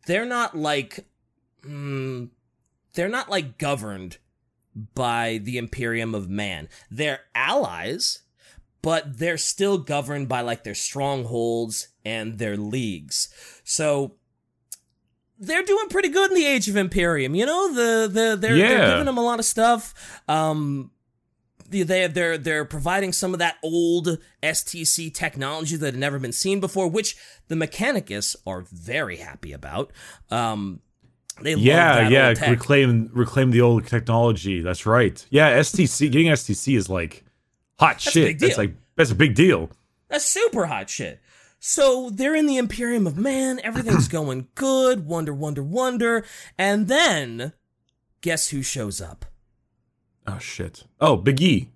they're 0.07 0.27
not 0.27 0.57
like, 0.57 1.07
mm, 1.67 2.29
they're 2.95 3.09
not 3.09 3.29
like 3.31 3.59
governed 3.59 4.19
by 4.95 5.39
the 5.43 5.59
Imperium 5.59 6.15
of 6.15 6.29
Man. 6.29 6.69
They're 6.91 7.21
allies, 7.35 8.21
but 8.83 9.19
they're 9.19 9.39
still 9.39 9.79
governed 9.79 10.29
by 10.29 10.43
like 10.43 10.63
their 10.65 10.75
strongholds 10.75 11.89
and 12.05 12.39
their 12.39 12.57
leagues. 12.57 13.29
So 13.65 14.17
they're 15.39 15.63
doing 15.65 15.89
pretty 15.89 16.09
good 16.09 16.31
in 16.31 16.37
the 16.37 16.47
Age 16.47 16.69
of 16.69 16.77
Imperium. 16.77 17.35
You 17.35 17.47
know, 17.47 17.73
the 17.75 18.09
the 18.09 18.37
they're, 18.37 18.57
Yeah. 18.57 18.69
they're 18.69 18.91
giving 18.91 19.07
them 19.07 19.19
a 19.19 19.23
lot 19.25 19.39
of 19.39 19.45
stuff. 19.45 20.21
Um, 20.29 20.91
they 21.73 21.83
they- 21.83 22.07
they're 22.07 22.39
they're 22.39 22.65
providing 22.65 23.13
some 23.13 23.33
of 23.33 23.39
that 23.39 23.57
old 23.63 24.19
STC 24.43 25.13
technology 25.13 25.77
that 25.77 25.87
had 25.95 25.99
never 25.99 26.19
been 26.19 26.33
seen 26.33 26.61
before, 26.61 26.89
which 26.89 27.17
the 27.49 27.55
Mechanicus 27.55 28.37
are 28.47 28.61
very 28.71 29.17
happy 29.17 29.53
about. 29.53 29.93
Um, 30.31 30.81
they 31.41 31.55
love 31.55 31.65
Yeah, 31.65 32.09
yeah, 32.09 32.51
reclaim 32.51 33.11
reclaim 33.13 33.51
the 33.51 33.63
old 33.63 33.87
technology. 33.87 34.61
That's 34.61 34.85
right. 34.87 35.25
Yeah, 35.31 35.59
STC 35.59 36.11
getting 36.11 36.29
STC 36.29 36.77
is 36.77 36.89
like 36.89 37.25
hot 37.79 37.97
a 37.97 38.11
shit. 38.11 38.39
That's 38.39 38.59
like 38.59 38.75
that's 38.97 39.11
a 39.11 39.15
big 39.15 39.35
deal. 39.35 39.71
That's 40.09 40.25
super 40.27 40.67
hot 40.67 40.91
shit. 40.91 41.21
So 41.59 42.11
they're 42.11 42.35
in 42.35 42.47
the 42.47 42.57
Imperium 42.59 43.07
of 43.07 43.17
Man, 43.17 43.61
everything's 43.63 44.09
going 44.19 44.49
good, 44.57 45.07
wonder, 45.07 45.33
wonder, 45.33 45.63
wonder, 45.63 46.25
and 46.59 46.89
then 46.89 47.53
guess 48.21 48.49
who 48.49 48.63
shows 48.63 49.01
up? 49.01 49.25
Oh 50.27 50.39
shit. 50.39 50.85
Oh, 51.01 51.17
Big 51.17 51.41
E. 51.41 51.71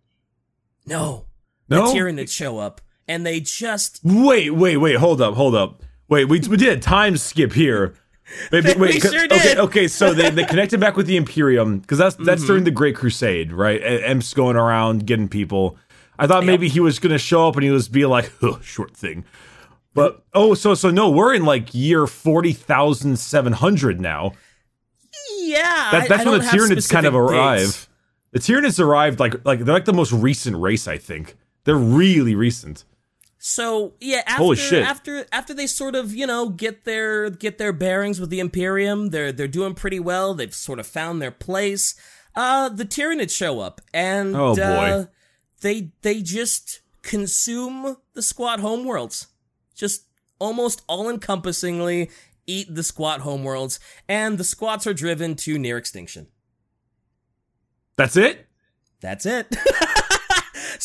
No. 0.87 1.25
No? 1.69 1.93
The 1.93 1.99
Tyranids 1.99 2.31
show 2.31 2.59
up, 2.59 2.81
and 3.09 3.27
they 3.27 3.41
just 3.41 4.01
Wait, 4.05 4.51
wait, 4.55 4.77
wait. 4.77 4.97
Hold 4.97 5.21
up, 5.21 5.35
hold 5.35 5.55
up. 5.55 5.83
Wait, 6.09 6.27
we, 6.27 6.39
we 6.41 6.57
did 6.57 6.79
a 6.79 6.81
time 6.81 7.17
skip 7.17 7.53
here. 7.53 7.95
Wait, 8.53 8.65
wait, 8.65 8.77
We 8.79 8.99
sure 9.01 9.11
okay, 9.27 9.29
did. 9.29 9.39
okay. 9.59 9.59
okay, 9.61 9.89
So 9.89 10.13
they, 10.13 10.31
they 10.31 10.45
connected 10.45 10.81
back 10.81 10.97
with 10.97 11.07
the 11.07 11.17
Imperium 11.17 11.79
because 11.79 11.99
that's 11.99 12.17
that's 12.17 12.41
Mm-hmm. 12.43 12.47
during 12.49 12.65
the 12.65 12.73
Great 12.73 12.97
Crusade, 12.97 13.53
right? 13.53 13.81
And 13.81 14.03
Emp's 14.03 14.35
going 14.35 14.57
around 14.57 15.07
getting 15.07 15.29
people. 15.29 15.77
I 16.19 16.27
thought 16.27 16.45
maybe 16.45 16.69
he 16.69 16.81
was 16.81 16.99
gonna 16.99 17.19
show 17.19 17.47
up 17.49 17.55
and 17.55 17.63
he 17.63 17.71
was 17.71 17.89
be 17.89 18.05
like, 18.05 18.33
huh, 18.41 18.59
short 18.63 18.97
thing. 18.97 19.25
But 19.95 20.25
oh, 20.35 20.55
so 20.55 20.75
so 20.75 20.91
no, 20.91 21.09
we're 21.09 21.35
in 21.35 21.45
like 21.45 21.73
year 21.73 22.09
forty 22.09 22.53
thousand 22.53 23.17
seven 23.21 23.53
hundred 23.53 24.01
now. 24.01 24.33
yeah. 25.39 25.91
That, 25.93 26.09
that's 26.09 26.27
I 26.27 26.31
when 26.31 26.41
don't 26.41 26.51
the 26.51 26.75
Tyranids 26.75 26.91
kind 26.91 27.07
of 27.07 27.15
arrive. 27.15 27.59
dates. 27.61 27.89
The 28.37 28.43
Tyranids 28.43 28.79
arrived 28.79 29.19
like 29.19 29.43
like 29.47 29.61
they're 29.61 29.73
like 29.73 29.87
the 29.87 29.95
most 29.95 30.13
recent 30.13 30.59
race, 30.59 30.87
I 30.87 30.99
think. 30.99 31.39
They're 31.65 31.75
really 31.75 32.35
recent. 32.35 32.85
So 33.39 33.95
yeah, 33.99 34.25
after 34.27 34.43
Holy 34.43 34.57
shit. 34.57 34.85
after 34.85 35.25
after 35.33 35.55
they 35.55 35.67
sort 35.67 35.95
of 35.95 36.15
you 36.15 36.27
know 36.27 36.51
get 36.51 36.85
their 36.85 37.31
get 37.31 37.57
their 37.57 37.73
bearings 37.73 38.21
with 38.21 38.29
the 38.29 38.41
Imperium, 38.41 39.09
they're 39.09 39.33
they're 39.33 39.49
doing 39.49 39.73
pretty 39.73 39.99
well. 39.99 40.35
They've 40.35 40.55
sort 40.55 40.79
of 40.79 40.87
found 40.87 41.23
their 41.23 41.31
place. 41.31 41.95
Uh, 42.35 42.69
the 42.69 42.85
Tyranids 42.85 43.35
show 43.35 43.61
up, 43.61 43.81
and 43.95 44.37
Oh, 44.37 44.55
boy. 44.55 44.61
uh, 44.63 45.05
they 45.63 45.93
they 46.03 46.21
just 46.21 46.81
consume 47.01 47.97
the 48.13 48.21
squat 48.21 48.61
homeworlds, 48.61 49.29
just 49.75 50.03
almost 50.39 50.83
all 50.89 51.09
encompassingly 51.09 52.11
eat 52.47 52.75
the 52.75 52.83
squat 52.83 53.21
homeworlds, 53.21 53.79
and 54.07 54.37
the 54.37 54.45
squats 54.45 54.87
are 54.87 54.93
driven 54.93 55.37
to 55.37 55.59
near 55.59 55.79
extinction. 55.79 56.27
That's 57.97 58.17
it. 58.17 58.47
That's 59.01 59.27
it. 59.27 59.55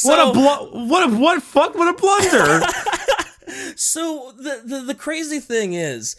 What 0.04 0.30
a 0.30 0.32
blu- 0.32 0.88
what 0.88 1.10
a 1.10 1.16
what 1.18 1.44
fuck 1.44 1.76
what 1.76 1.94
a 1.94 1.98
blunder. 2.00 2.66
So 3.76 4.32
the, 4.38 4.62
the 4.64 4.80
the 4.88 4.96
crazy 4.96 5.40
thing 5.40 5.74
is 5.74 6.16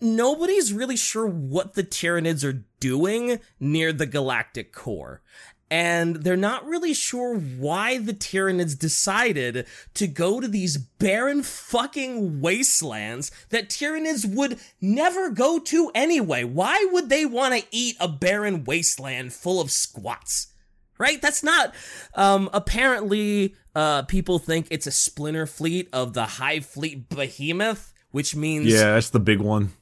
nobody's 0.00 0.72
really 0.72 0.96
sure 0.96 1.26
what 1.26 1.74
the 1.74 1.84
Tyranids 1.84 2.42
are 2.42 2.64
doing 2.80 3.38
near 3.60 3.92
the 3.92 4.06
galactic 4.06 4.72
core. 4.72 5.22
And 5.68 6.16
they're 6.16 6.36
not 6.36 6.64
really 6.64 6.94
sure 6.94 7.36
why 7.36 7.98
the 7.98 8.14
Tyranids 8.14 8.78
decided 8.78 9.66
to 9.94 10.06
go 10.06 10.40
to 10.40 10.46
these 10.46 10.76
barren 10.76 11.42
fucking 11.42 12.40
wastelands 12.40 13.32
that 13.50 13.68
Tyranids 13.68 14.32
would 14.32 14.60
never 14.80 15.30
go 15.30 15.58
to 15.58 15.90
anyway. 15.92 16.44
Why 16.44 16.86
would 16.92 17.08
they 17.08 17.26
want 17.26 17.54
to 17.54 17.66
eat 17.72 17.96
a 17.98 18.06
barren 18.06 18.62
wasteland 18.62 19.32
full 19.32 19.60
of 19.60 19.72
squats? 19.72 20.52
Right? 20.98 21.20
That's 21.20 21.42
not, 21.42 21.74
um, 22.14 22.48
apparently, 22.52 23.54
uh, 23.74 24.02
people 24.02 24.38
think 24.38 24.68
it's 24.70 24.86
a 24.86 24.92
splinter 24.92 25.46
fleet 25.46 25.88
of 25.92 26.14
the 26.14 26.24
Hive 26.24 26.64
Fleet 26.64 27.08
Behemoth, 27.08 27.92
which 28.12 28.34
means. 28.34 28.66
Yeah, 28.66 28.94
that's 28.94 29.10
the 29.10 29.20
big 29.20 29.40
one. 29.40 29.72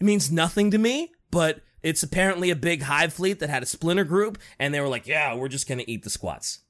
It 0.00 0.04
means 0.04 0.32
nothing 0.32 0.72
to 0.72 0.78
me, 0.78 1.12
but 1.30 1.60
it's 1.84 2.02
apparently 2.02 2.50
a 2.50 2.56
big 2.56 2.82
hive 2.82 3.12
fleet 3.12 3.38
that 3.38 3.50
had 3.50 3.62
a 3.62 3.66
splinter 3.66 4.04
group, 4.04 4.38
and 4.58 4.74
they 4.74 4.80
were 4.80 4.88
like, 4.88 5.06
"Yeah, 5.06 5.34
we're 5.34 5.48
just 5.48 5.68
gonna 5.68 5.84
eat 5.86 6.02
the 6.02 6.10
squats." 6.10 6.60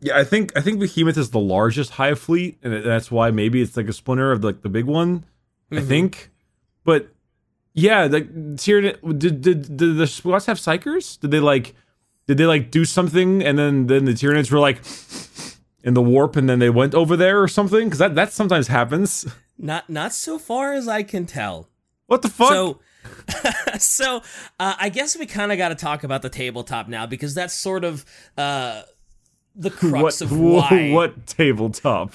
Yeah, 0.00 0.18
I 0.18 0.24
think 0.24 0.56
I 0.56 0.60
think 0.60 0.80
Behemoth 0.80 1.16
is 1.16 1.30
the 1.30 1.38
largest 1.38 1.92
hive 1.92 2.18
fleet, 2.18 2.58
and 2.62 2.84
that's 2.84 3.10
why 3.10 3.30
maybe 3.30 3.62
it's 3.62 3.76
like 3.76 3.88
a 3.88 3.92
splinter 3.92 4.32
of 4.32 4.42
like 4.42 4.62
the 4.62 4.68
big 4.68 4.86
one. 4.86 5.20
Mm-hmm. 5.70 5.78
I 5.78 5.80
think, 5.82 6.30
but 6.84 7.14
yeah, 7.74 8.08
the 8.08 8.22
Tyranid 8.22 9.18
did, 9.18 9.40
did 9.42 9.76
did 9.76 9.96
the 9.96 10.06
squats 10.06 10.46
have 10.46 10.58
psykers? 10.58 11.20
Did 11.20 11.30
they 11.30 11.40
like 11.40 11.74
did 12.26 12.38
they 12.38 12.46
like 12.46 12.70
do 12.70 12.84
something 12.84 13.42
and 13.42 13.58
then 13.58 13.86
then 13.86 14.06
the 14.06 14.12
Tyranids 14.12 14.50
were 14.50 14.58
like 14.58 14.80
in 15.84 15.94
the 15.94 16.02
warp 16.02 16.36
and 16.36 16.48
then 16.48 16.58
they 16.58 16.70
went 16.70 16.94
over 16.94 17.16
there 17.16 17.42
or 17.42 17.48
something? 17.48 17.84
Because 17.84 17.98
that 17.98 18.14
that 18.14 18.32
sometimes 18.32 18.68
happens. 18.68 19.26
Not 19.58 19.88
not 19.88 20.12
so 20.12 20.38
far 20.38 20.72
as 20.72 20.88
I 20.88 21.02
can 21.02 21.26
tell. 21.26 21.68
What 22.06 22.22
the 22.22 22.28
fuck? 22.28 22.48
So 22.48 22.80
so 23.78 24.22
uh, 24.58 24.74
I 24.78 24.88
guess 24.88 25.16
we 25.16 25.26
kind 25.26 25.52
of 25.52 25.58
got 25.58 25.68
to 25.68 25.74
talk 25.74 26.04
about 26.04 26.22
the 26.22 26.28
tabletop 26.28 26.88
now 26.88 27.06
because 27.06 27.34
that's 27.34 27.54
sort 27.54 27.84
of 27.84 28.04
uh, 28.36 28.82
the 29.54 29.70
crux 29.78 30.20
what, 30.20 30.20
of 30.20 30.32
why 30.38 30.90
what 30.92 31.26
tabletop 31.26 32.14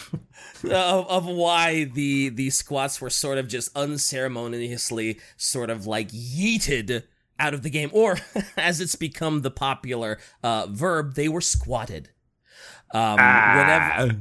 of, 0.63 1.07
of 1.09 1.25
why 1.25 1.85
the 1.85 2.29
the 2.29 2.49
squats 2.49 3.01
were 3.01 3.09
sort 3.09 3.37
of 3.37 3.47
just 3.47 3.75
unceremoniously 3.75 5.19
sort 5.35 5.69
of 5.69 5.85
like 5.85 6.09
yeeted 6.09 7.03
out 7.39 7.53
of 7.53 7.63
the 7.63 7.69
game, 7.69 7.89
or 7.93 8.17
as 8.57 8.81
it's 8.81 8.95
become 8.95 9.41
the 9.41 9.51
popular 9.51 10.17
uh, 10.43 10.67
verb, 10.69 11.15
they 11.15 11.27
were 11.27 11.41
squatted. 11.41 12.09
Um, 12.93 13.17
ah. 13.19 13.97
Whenever 13.99 14.19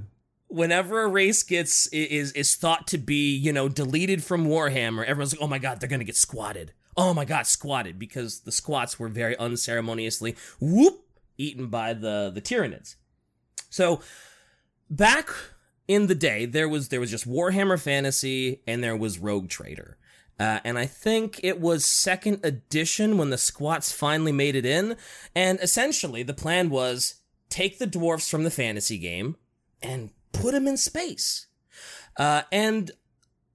whenever 0.48 1.02
a 1.02 1.08
race 1.08 1.42
gets 1.42 1.86
is 1.88 2.32
is 2.32 2.54
thought 2.54 2.86
to 2.88 2.98
be 2.98 3.36
you 3.36 3.52
know 3.52 3.68
deleted 3.68 4.22
from 4.22 4.46
Warhammer, 4.46 5.04
everyone's 5.04 5.32
like, 5.32 5.42
oh 5.42 5.48
my 5.48 5.58
god, 5.58 5.80
they're 5.80 5.88
gonna 5.88 6.04
get 6.04 6.16
squatted. 6.16 6.72
Oh 6.96 7.12
my 7.12 7.24
god, 7.24 7.46
squatted 7.46 7.98
because 7.98 8.40
the 8.40 8.52
squats 8.52 8.98
were 8.98 9.08
very 9.08 9.36
unceremoniously 9.38 10.36
whoop 10.60 11.04
eaten 11.38 11.68
by 11.68 11.92
the 11.92 12.30
the 12.34 12.40
Tyranids. 12.40 12.96
So 13.70 14.00
back 14.88 15.30
in 15.88 16.06
the 16.06 16.14
day, 16.14 16.46
there 16.46 16.68
was 16.68 16.88
there 16.88 17.00
was 17.00 17.10
just 17.10 17.28
Warhammer 17.28 17.80
Fantasy 17.80 18.62
and 18.66 18.82
there 18.82 18.96
was 18.96 19.18
Rogue 19.18 19.48
Trader. 19.48 19.96
Uh, 20.38 20.60
and 20.64 20.78
I 20.78 20.84
think 20.84 21.40
it 21.42 21.60
was 21.60 21.86
second 21.86 22.40
edition 22.44 23.16
when 23.16 23.30
the 23.30 23.38
squats 23.38 23.90
finally 23.90 24.32
made 24.32 24.54
it 24.54 24.66
in. 24.66 24.96
And 25.34 25.58
essentially, 25.60 26.22
the 26.22 26.34
plan 26.34 26.68
was 26.68 27.22
take 27.48 27.78
the 27.78 27.86
dwarfs 27.86 28.28
from 28.28 28.44
the 28.44 28.50
fantasy 28.50 28.98
game 28.98 29.36
and 29.80 30.10
put 30.40 30.54
him 30.54 30.66
in 30.66 30.76
space. 30.76 31.46
Uh, 32.16 32.42
and 32.50 32.90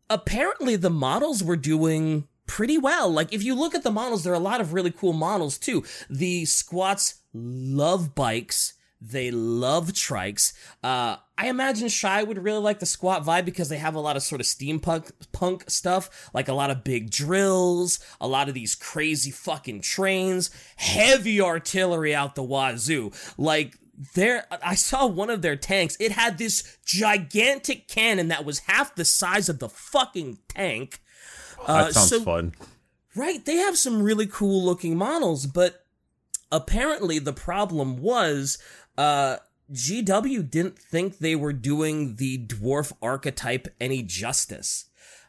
apparently 0.10 0.76
the 0.76 0.90
models 0.90 1.44
were 1.44 1.56
doing 1.56 2.28
pretty 2.46 2.78
well. 2.78 3.10
Like 3.10 3.34
if 3.34 3.44
you 3.44 3.56
look 3.56 3.74
at 3.74 3.84
the 3.84 3.92
models, 3.92 4.24
there 4.24 4.34
are 4.34 4.36
a 4.36 4.40
lot 4.40 4.62
of 4.62 4.74
really 4.74 4.92
cool 4.92 5.14
models 5.14 5.58
too. 5.58 5.84
The 6.10 6.46
squats 6.46 7.22
love 7.34 8.14
bikes. 8.14 8.74
They 9.04 9.32
love 9.32 9.94
trikes. 9.94 10.54
Uh, 10.84 11.16
I 11.36 11.48
imagine 11.48 11.88
Shy 11.88 12.22
would 12.22 12.44
really 12.44 12.60
like 12.60 12.80
the 12.80 12.86
squat 12.86 13.26
vibe 13.26 13.46
because 13.46 13.68
they 13.68 13.80
have 13.80 13.96
a 13.96 14.00
lot 14.00 14.16
of 14.16 14.22
sort 14.22 14.42
of 14.42 14.46
steampunk 14.46 15.12
punk 15.32 15.64
stuff, 15.68 16.30
like 16.36 16.48
a 16.48 16.54
lot 16.54 16.70
of 16.70 16.84
big 16.84 17.10
drills, 17.10 18.00
a 18.20 18.28
lot 18.28 18.48
of 18.48 18.54
these 18.54 18.76
crazy 18.76 19.32
fucking 19.32 19.82
trains, 19.82 20.52
heavy 20.76 21.42
artillery 21.42 22.14
out 22.14 22.36
the 22.36 22.44
wazoo. 22.44 23.12
Like 23.40 23.80
there 24.14 24.46
I 24.64 24.76
saw 24.76 25.06
one 25.06 25.30
of 25.30 25.42
their 25.42 25.56
tanks. 25.56 25.98
It 26.00 26.12
had 26.12 26.38
this 26.38 26.78
gigantic 26.86 27.88
cannon 27.88 28.30
that 28.30 28.46
was 28.46 28.60
half 28.60 28.96
the 28.96 29.06
size 29.06 29.50
of 29.50 29.60
the 29.60 29.70
fucking 29.70 30.40
tank. 30.48 31.00
Oh, 31.60 31.74
that 31.74 31.88
uh, 31.88 31.92
sounds 31.92 32.10
so, 32.10 32.22
fun. 32.22 32.54
Right, 33.16 33.44
they 33.44 33.58
have 33.58 33.78
some 33.78 34.02
really 34.02 34.28
cool 34.28 34.64
looking 34.64 34.98
models, 34.98 35.46
but 35.46 35.86
apparently 36.52 37.20
the 37.20 37.34
problem 37.34 37.98
was 37.98 38.58
uh 38.98 39.38
GW 39.72 40.50
didn't 40.50 40.78
think 40.78 41.18
they 41.18 41.36
were 41.36 41.54
doing 41.54 42.16
the 42.18 42.46
dwarf 42.46 42.92
archetype 43.02 43.68
any 43.80 44.04
justice. 44.04 44.86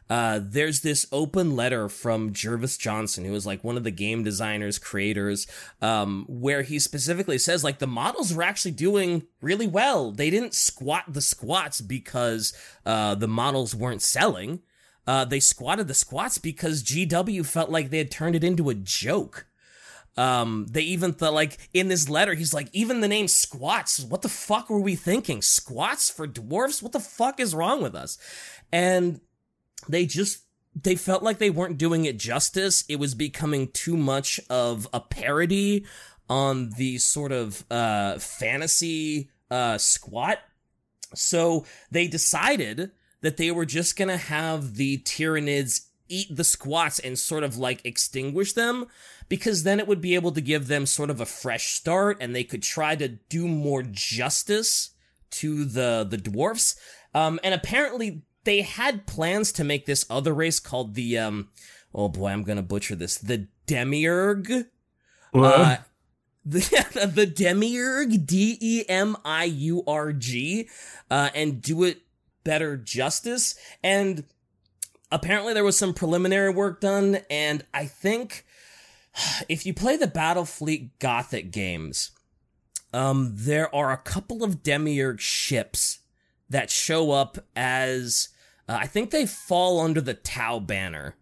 Uh, 0.09 0.39
there's 0.41 0.81
this 0.81 1.05
open 1.11 1.55
letter 1.55 1.87
from 1.89 2.33
Jervis 2.33 2.77
Johnson, 2.77 3.25
who 3.25 3.33
is 3.33 3.45
like 3.45 3.63
one 3.63 3.77
of 3.77 3.83
the 3.83 3.91
game 3.91 4.23
designers, 4.23 4.77
creators, 4.77 5.47
um, 5.81 6.25
where 6.27 6.61
he 6.61 6.79
specifically 6.79 7.37
says 7.37 7.63
like 7.63 7.79
the 7.79 7.87
models 7.87 8.33
were 8.33 8.43
actually 8.43 8.71
doing 8.71 9.23
really 9.41 9.67
well. 9.67 10.11
They 10.11 10.29
didn't 10.29 10.53
squat 10.53 11.05
the 11.07 11.21
squats 11.21 11.81
because 11.81 12.53
uh, 12.85 13.15
the 13.15 13.27
models 13.27 13.73
weren't 13.73 14.01
selling. 14.01 14.61
Uh, 15.05 15.25
they 15.25 15.39
squatted 15.39 15.87
the 15.87 15.93
squats 15.93 16.37
because 16.37 16.83
GW 16.83 17.45
felt 17.45 17.69
like 17.69 17.89
they 17.89 17.97
had 17.97 18.11
turned 18.11 18.35
it 18.35 18.43
into 18.43 18.69
a 18.69 18.75
joke. 18.75 19.47
Um, 20.15 20.67
they 20.69 20.81
even 20.81 21.13
thought 21.13 21.33
like 21.33 21.57
in 21.73 21.87
this 21.87 22.07
letter, 22.07 22.35
he's 22.35 22.53
like, 22.53 22.69
even 22.71 23.01
the 23.01 23.07
name 23.07 23.27
squats, 23.27 23.99
what 23.99 24.21
the 24.21 24.29
fuck 24.29 24.69
were 24.69 24.79
we 24.79 24.95
thinking? 24.95 25.41
Squats 25.41 26.09
for 26.09 26.27
dwarfs? 26.27 26.83
What 26.83 26.91
the 26.91 26.99
fuck 26.99 27.39
is 27.39 27.55
wrong 27.55 27.81
with 27.81 27.95
us? 27.95 28.17
And 28.71 29.21
they 29.87 30.05
just 30.05 30.43
they 30.75 30.95
felt 30.95 31.23
like 31.23 31.37
they 31.37 31.49
weren't 31.49 31.77
doing 31.77 32.05
it 32.05 32.17
justice. 32.17 32.83
It 32.89 32.97
was 32.97 33.13
becoming 33.13 33.69
too 33.71 33.95
much 33.95 34.39
of 34.49 34.87
a 34.91 34.99
parody 34.99 35.85
on 36.29 36.71
the 36.71 36.97
sort 36.97 37.31
of 37.31 37.63
uh, 37.69 38.17
fantasy 38.17 39.29
uh, 39.51 39.77
squat. 39.77 40.39
So 41.13 41.65
they 41.91 42.07
decided 42.07 42.91
that 43.21 43.37
they 43.37 43.51
were 43.51 43.65
just 43.65 43.95
gonna 43.95 44.17
have 44.17 44.75
the 44.75 44.97
Tyranids 44.99 45.87
eat 46.09 46.35
the 46.35 46.43
squats 46.43 46.99
and 46.99 47.17
sort 47.17 47.43
of 47.43 47.57
like 47.57 47.85
extinguish 47.85 48.53
them 48.53 48.85
because 49.29 49.63
then 49.63 49.79
it 49.79 49.87
would 49.87 50.01
be 50.01 50.15
able 50.15 50.31
to 50.31 50.41
give 50.41 50.67
them 50.67 50.85
sort 50.85 51.09
of 51.09 51.21
a 51.21 51.25
fresh 51.25 51.73
start 51.73 52.17
and 52.19 52.35
they 52.35 52.43
could 52.43 52.61
try 52.61 52.95
to 52.95 53.07
do 53.07 53.47
more 53.47 53.83
justice 53.83 54.91
to 55.29 55.65
the 55.65 56.05
the 56.09 56.17
dwarfs. 56.17 56.75
Um, 57.15 57.39
and 57.43 57.53
apparently 57.53 58.23
they 58.43 58.61
had 58.61 59.05
plans 59.05 59.51
to 59.53 59.63
make 59.63 59.85
this 59.85 60.05
other 60.09 60.33
race 60.33 60.59
called 60.59 60.95
the 60.95 61.17
um 61.17 61.49
oh 61.93 62.09
boy, 62.09 62.29
I'm 62.29 62.43
gonna 62.43 62.63
butcher 62.63 62.95
this. 62.95 63.17
The 63.17 63.47
Demiurge. 63.65 64.65
What? 65.31 65.59
Uh, 65.59 65.77
the, 66.45 67.11
the 67.13 67.25
Demiurge, 67.25 68.25
D 68.25 68.57
E 68.59 68.83
M 68.89 69.15
I 69.23 69.45
U 69.45 69.83
R 69.87 70.11
G, 70.11 70.67
uh, 71.09 71.29
and 71.33 71.61
do 71.61 71.83
it 71.83 72.01
better 72.43 72.75
justice. 72.75 73.55
And 73.81 74.25
apparently 75.11 75.53
there 75.53 75.63
was 75.63 75.77
some 75.77 75.93
preliminary 75.93 76.49
work 76.49 76.81
done, 76.81 77.19
and 77.29 77.65
I 77.73 77.85
think 77.85 78.45
if 79.49 79.65
you 79.65 79.73
play 79.73 79.95
the 79.95 80.07
Battlefleet 80.07 80.89
Gothic 80.99 81.51
games, 81.51 82.11
um, 82.91 83.31
there 83.33 83.73
are 83.73 83.91
a 83.91 83.97
couple 83.97 84.43
of 84.43 84.63
Demiurge 84.63 85.21
ships 85.21 85.99
that 86.49 86.69
show 86.69 87.11
up 87.11 87.37
as 87.55 88.29
uh, 88.67 88.77
I 88.81 88.87
think 88.87 89.11
they 89.11 89.25
fall 89.25 89.79
under 89.79 90.01
the 90.01 90.13
Tau 90.13 90.59
banner. 90.59 91.15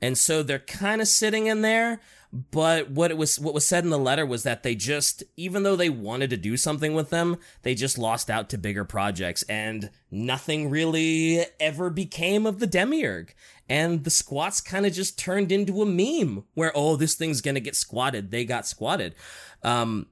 And 0.00 0.18
so 0.18 0.42
they're 0.42 0.58
kind 0.58 1.00
of 1.00 1.06
sitting 1.06 1.46
in 1.46 1.62
there, 1.62 2.00
but 2.32 2.90
what 2.90 3.10
it 3.10 3.16
was 3.16 3.38
what 3.38 3.54
was 3.54 3.66
said 3.66 3.84
in 3.84 3.90
the 3.90 3.98
letter 3.98 4.24
was 4.24 4.42
that 4.42 4.62
they 4.62 4.74
just 4.74 5.22
even 5.36 5.62
though 5.62 5.76
they 5.76 5.90
wanted 5.90 6.30
to 6.30 6.36
do 6.36 6.56
something 6.56 6.94
with 6.94 7.10
them, 7.10 7.36
they 7.62 7.74
just 7.74 7.98
lost 7.98 8.28
out 8.28 8.48
to 8.50 8.58
bigger 8.58 8.84
projects 8.84 9.42
and 9.44 9.90
nothing 10.10 10.70
really 10.70 11.44
ever 11.60 11.90
became 11.90 12.46
of 12.46 12.58
the 12.58 12.66
Demiurge. 12.66 13.36
And 13.68 14.02
the 14.02 14.10
squats 14.10 14.60
kind 14.60 14.86
of 14.86 14.92
just 14.92 15.18
turned 15.18 15.52
into 15.52 15.82
a 15.82 15.86
meme 15.86 16.44
where 16.54 16.72
oh 16.74 16.96
this 16.96 17.14
thing's 17.14 17.42
going 17.42 17.54
to 17.54 17.60
get 17.60 17.76
squatted. 17.76 18.30
They 18.30 18.44
got 18.44 18.66
squatted. 18.66 19.14
Um 19.62 20.06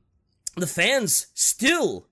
the 0.56 0.66
fans 0.66 1.28
still 1.34 2.09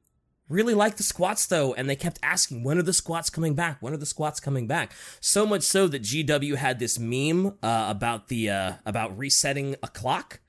really 0.49 0.75
liked 0.75 0.97
the 0.97 1.03
squats 1.03 1.47
though, 1.47 1.75
and 1.75 1.89
they 1.89 1.97
kept 1.97 2.19
asking, 2.23 2.65
when 2.65 2.79
are 2.79 2.83
the 2.83 2.93
squats 2.93 3.31
coming 3.31 3.55
back? 3.55 3.79
When 3.81 3.93
are 3.93 3.99
the 3.99 4.07
squats 4.07 4.41
coming 4.41 4.67
back? 4.67 4.93
So 5.21 5.47
much 5.47 5.63
so 5.63 5.87
that 5.89 6.03
GW 6.03 6.57
had 6.57 6.79
this 6.79 6.99
meme 6.99 7.59
uh, 7.63 7.87
about 7.89 8.29
the 8.29 8.51
uh, 8.51 8.73
about 8.87 9.17
resetting 9.17 9.77
a 9.83 9.89
clock. 9.89 10.41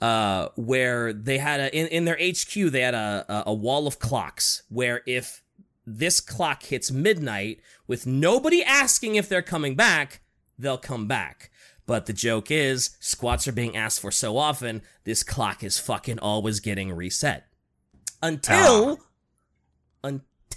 Uh, 0.00 0.48
where 0.56 1.12
they 1.12 1.38
had 1.38 1.60
a 1.60 1.78
in, 1.78 1.86
in 1.86 2.04
their 2.06 2.18
HQ 2.20 2.72
they 2.72 2.80
had 2.80 2.92
a, 2.92 3.44
a 3.46 3.54
wall 3.54 3.86
of 3.86 4.00
clocks 4.00 4.64
where 4.68 5.00
if 5.06 5.44
this 5.86 6.20
clock 6.20 6.64
hits 6.64 6.90
midnight 6.90 7.60
with 7.86 8.04
nobody 8.04 8.64
asking 8.64 9.14
if 9.14 9.28
they're 9.28 9.42
coming 9.42 9.76
back, 9.76 10.20
they'll 10.58 10.76
come 10.78 11.06
back. 11.06 11.50
But 11.86 12.06
the 12.06 12.12
joke 12.12 12.50
is, 12.50 12.96
squats 13.00 13.46
are 13.48 13.52
being 13.52 13.76
asked 13.76 14.00
for 14.00 14.10
so 14.10 14.38
often, 14.38 14.82
this 15.04 15.22
clock 15.22 15.62
is 15.62 15.78
fucking 15.78 16.18
always 16.20 16.60
getting 16.60 16.92
reset. 16.92 17.46
until 18.22 18.98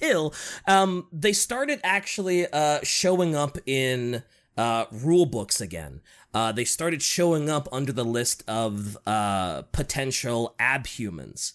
until 0.01 0.33
um 0.67 1.07
they 1.11 1.33
started 1.33 1.79
actually 1.83 2.47
uh 2.47 2.79
showing 2.83 3.35
up 3.35 3.57
in 3.65 4.23
uh 4.57 4.85
rule 4.91 5.25
books 5.25 5.61
again. 5.61 6.01
Uh 6.33 6.51
they 6.51 6.65
started 6.65 7.01
showing 7.01 7.49
up 7.49 7.67
under 7.71 7.91
the 7.91 8.05
list 8.05 8.43
of 8.47 8.97
uh 9.07 9.61
potential 9.71 10.55
abhumans. 10.59 11.53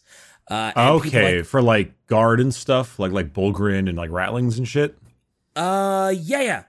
Uh 0.49 0.73
Okay, 0.77 1.37
like- 1.39 1.45
for 1.47 1.63
like 1.63 2.07
guard 2.07 2.41
and 2.41 2.55
stuff, 2.55 2.99
like 2.99 3.13
like 3.13 3.33
Bullgryn 3.33 3.89
and 3.89 3.97
like 3.97 4.11
Rattlings 4.11 4.59
and 4.59 4.67
shit. 4.67 4.97
Uh, 5.57 6.13
yeah, 6.17 6.41
yeah. 6.41 6.63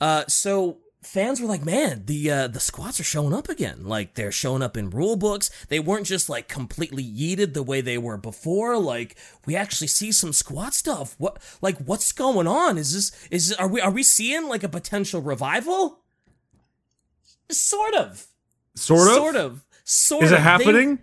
Uh, 0.00 0.24
so 0.28 0.78
fans 1.04 1.40
were 1.40 1.46
like, 1.48 1.64
man, 1.64 2.02
the 2.06 2.30
uh, 2.30 2.46
the 2.48 2.60
squats 2.60 2.98
are 2.98 3.04
showing 3.04 3.32
up 3.34 3.48
again. 3.48 3.84
Like 3.84 4.14
they're 4.14 4.32
showing 4.32 4.62
up 4.62 4.76
in 4.76 4.90
rule 4.90 5.16
books. 5.16 5.50
They 5.68 5.78
weren't 5.80 6.06
just 6.06 6.28
like 6.28 6.48
completely 6.48 7.04
yeeted 7.04 7.52
the 7.54 7.62
way 7.62 7.80
they 7.80 7.98
were 7.98 8.16
before. 8.16 8.78
Like 8.78 9.16
we 9.46 9.54
actually 9.56 9.88
see 9.88 10.12
some 10.12 10.32
squat 10.32 10.74
stuff. 10.74 11.14
What 11.18 11.38
like 11.60 11.78
what's 11.78 12.12
going 12.12 12.46
on? 12.46 12.78
Is 12.78 12.94
this 12.94 13.28
is 13.30 13.52
are 13.54 13.68
we 13.68 13.80
are 13.80 13.90
we 13.90 14.02
seeing 14.02 14.48
like 14.48 14.62
a 14.62 14.68
potential 14.68 15.20
revival? 15.20 16.00
Sort 17.50 17.94
of. 17.94 18.26
Sort 18.74 19.08
of. 19.08 19.14
Sort 19.14 19.36
of. 19.36 19.64
Sort 19.84 20.24
Is 20.24 20.30
of. 20.32 20.36
it 20.36 20.38
They- 20.38 20.42
happening? 20.42 20.98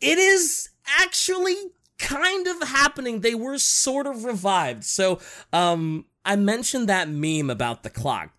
it 0.00 0.18
is 0.18 0.68
actually 1.00 1.56
kind 1.98 2.46
of 2.46 2.68
happening. 2.68 3.20
They 3.20 3.34
were 3.34 3.58
sort 3.58 4.06
of 4.06 4.24
revived. 4.24 4.84
So, 4.84 5.20
um, 5.52 6.06
I 6.24 6.36
mentioned 6.36 6.88
that 6.88 7.08
meme 7.08 7.50
about 7.50 7.82
the 7.84 7.90
clock 7.90 8.30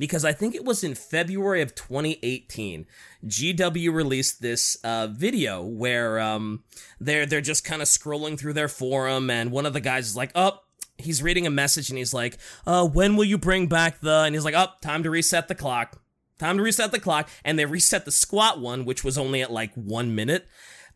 because 0.00 0.24
I 0.24 0.32
think 0.32 0.54
it 0.54 0.64
was 0.64 0.82
in 0.82 0.94
February 0.94 1.60
of 1.60 1.74
2018. 1.74 2.86
GW 3.26 3.92
released 3.92 4.40
this 4.40 4.76
uh, 4.82 5.08
video 5.08 5.62
where 5.62 6.18
um, 6.18 6.64
they're 6.98 7.26
they're 7.26 7.42
just 7.42 7.64
kind 7.64 7.82
of 7.82 7.86
scrolling 7.86 8.38
through 8.38 8.54
their 8.54 8.66
forum, 8.66 9.28
and 9.28 9.52
one 9.52 9.66
of 9.66 9.74
the 9.74 9.80
guys 9.80 10.08
is 10.08 10.16
like, 10.16 10.32
"Up." 10.34 10.66
he's 10.96 11.22
reading 11.22 11.46
a 11.46 11.50
message 11.50 11.88
and 11.88 11.96
he's 11.96 12.12
like, 12.12 12.36
uh, 12.66 12.86
when 12.86 13.16
will 13.16 13.24
you 13.24 13.38
bring 13.38 13.66
back 13.66 14.00
the? 14.00 14.24
And 14.26 14.34
he's 14.34 14.44
like, 14.44 14.52
up, 14.52 14.82
time 14.82 15.02
to 15.04 15.08
reset 15.08 15.48
the 15.48 15.54
clock. 15.54 15.98
Time 16.38 16.58
to 16.58 16.62
reset 16.62 16.92
the 16.92 17.00
clock. 17.00 17.26
And 17.42 17.58
they 17.58 17.64
reset 17.64 18.04
the 18.04 18.10
squat 18.10 18.60
one, 18.60 18.84
which 18.84 19.02
was 19.02 19.16
only 19.16 19.40
at 19.40 19.50
like 19.50 19.72
one 19.72 20.14
minute. 20.14 20.46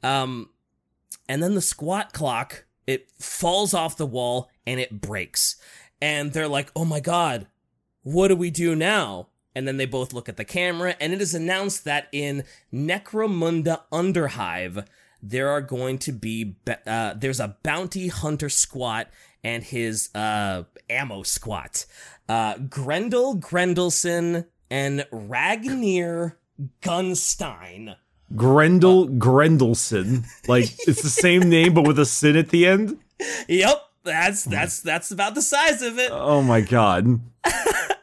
Um, 0.02 0.50
and 1.26 1.42
then 1.42 1.54
the 1.54 1.62
squat 1.62 2.12
clock, 2.12 2.66
it 2.86 3.10
falls 3.18 3.72
off 3.72 3.96
the 3.96 4.04
wall 4.04 4.50
and 4.66 4.78
it 4.78 5.00
breaks. 5.00 5.56
And 6.02 6.34
they're 6.34 6.48
like, 6.48 6.70
oh 6.76 6.84
my 6.84 7.00
God, 7.00 7.46
what 8.04 8.28
do 8.28 8.36
we 8.36 8.50
do 8.50 8.76
now? 8.76 9.26
And 9.56 9.68
then 9.68 9.76
they 9.76 9.86
both 9.86 10.12
look 10.12 10.28
at 10.28 10.36
the 10.36 10.44
camera, 10.44 10.96
and 11.00 11.12
it 11.12 11.20
is 11.20 11.34
announced 11.34 11.84
that 11.84 12.08
in 12.12 12.44
Necromunda 12.72 13.82
Underhive, 13.92 14.86
there 15.22 15.48
are 15.48 15.60
going 15.60 15.98
to 15.98 16.12
be, 16.12 16.56
uh, 16.86 17.14
there's 17.14 17.40
a 17.40 17.56
bounty 17.62 18.08
hunter 18.08 18.48
squat 18.48 19.08
and 19.44 19.62
his 19.62 20.10
uh, 20.14 20.64
ammo 20.88 21.22
squat. 21.22 21.86
Uh, 22.28 22.58
Grendel 22.58 23.36
Grendelson 23.36 24.46
and 24.70 25.06
Ragnar 25.12 26.36
Gunstein. 26.82 27.96
Grendel 28.34 29.08
Grendelson. 29.08 30.24
Like 30.48 30.64
it's 30.86 31.02
the 31.02 31.08
same 31.08 31.48
name 31.48 31.74
but 31.74 31.86
with 31.86 31.98
a 31.98 32.06
sin 32.06 32.36
at 32.36 32.48
the 32.48 32.66
end. 32.66 32.98
Yep, 33.48 33.80
that's 34.02 34.44
that's 34.44 34.80
that's 34.80 35.12
about 35.12 35.36
the 35.36 35.40
size 35.40 35.82
of 35.82 35.98
it. 35.98 36.10
Oh 36.12 36.42
my 36.42 36.60
god. 36.60 37.20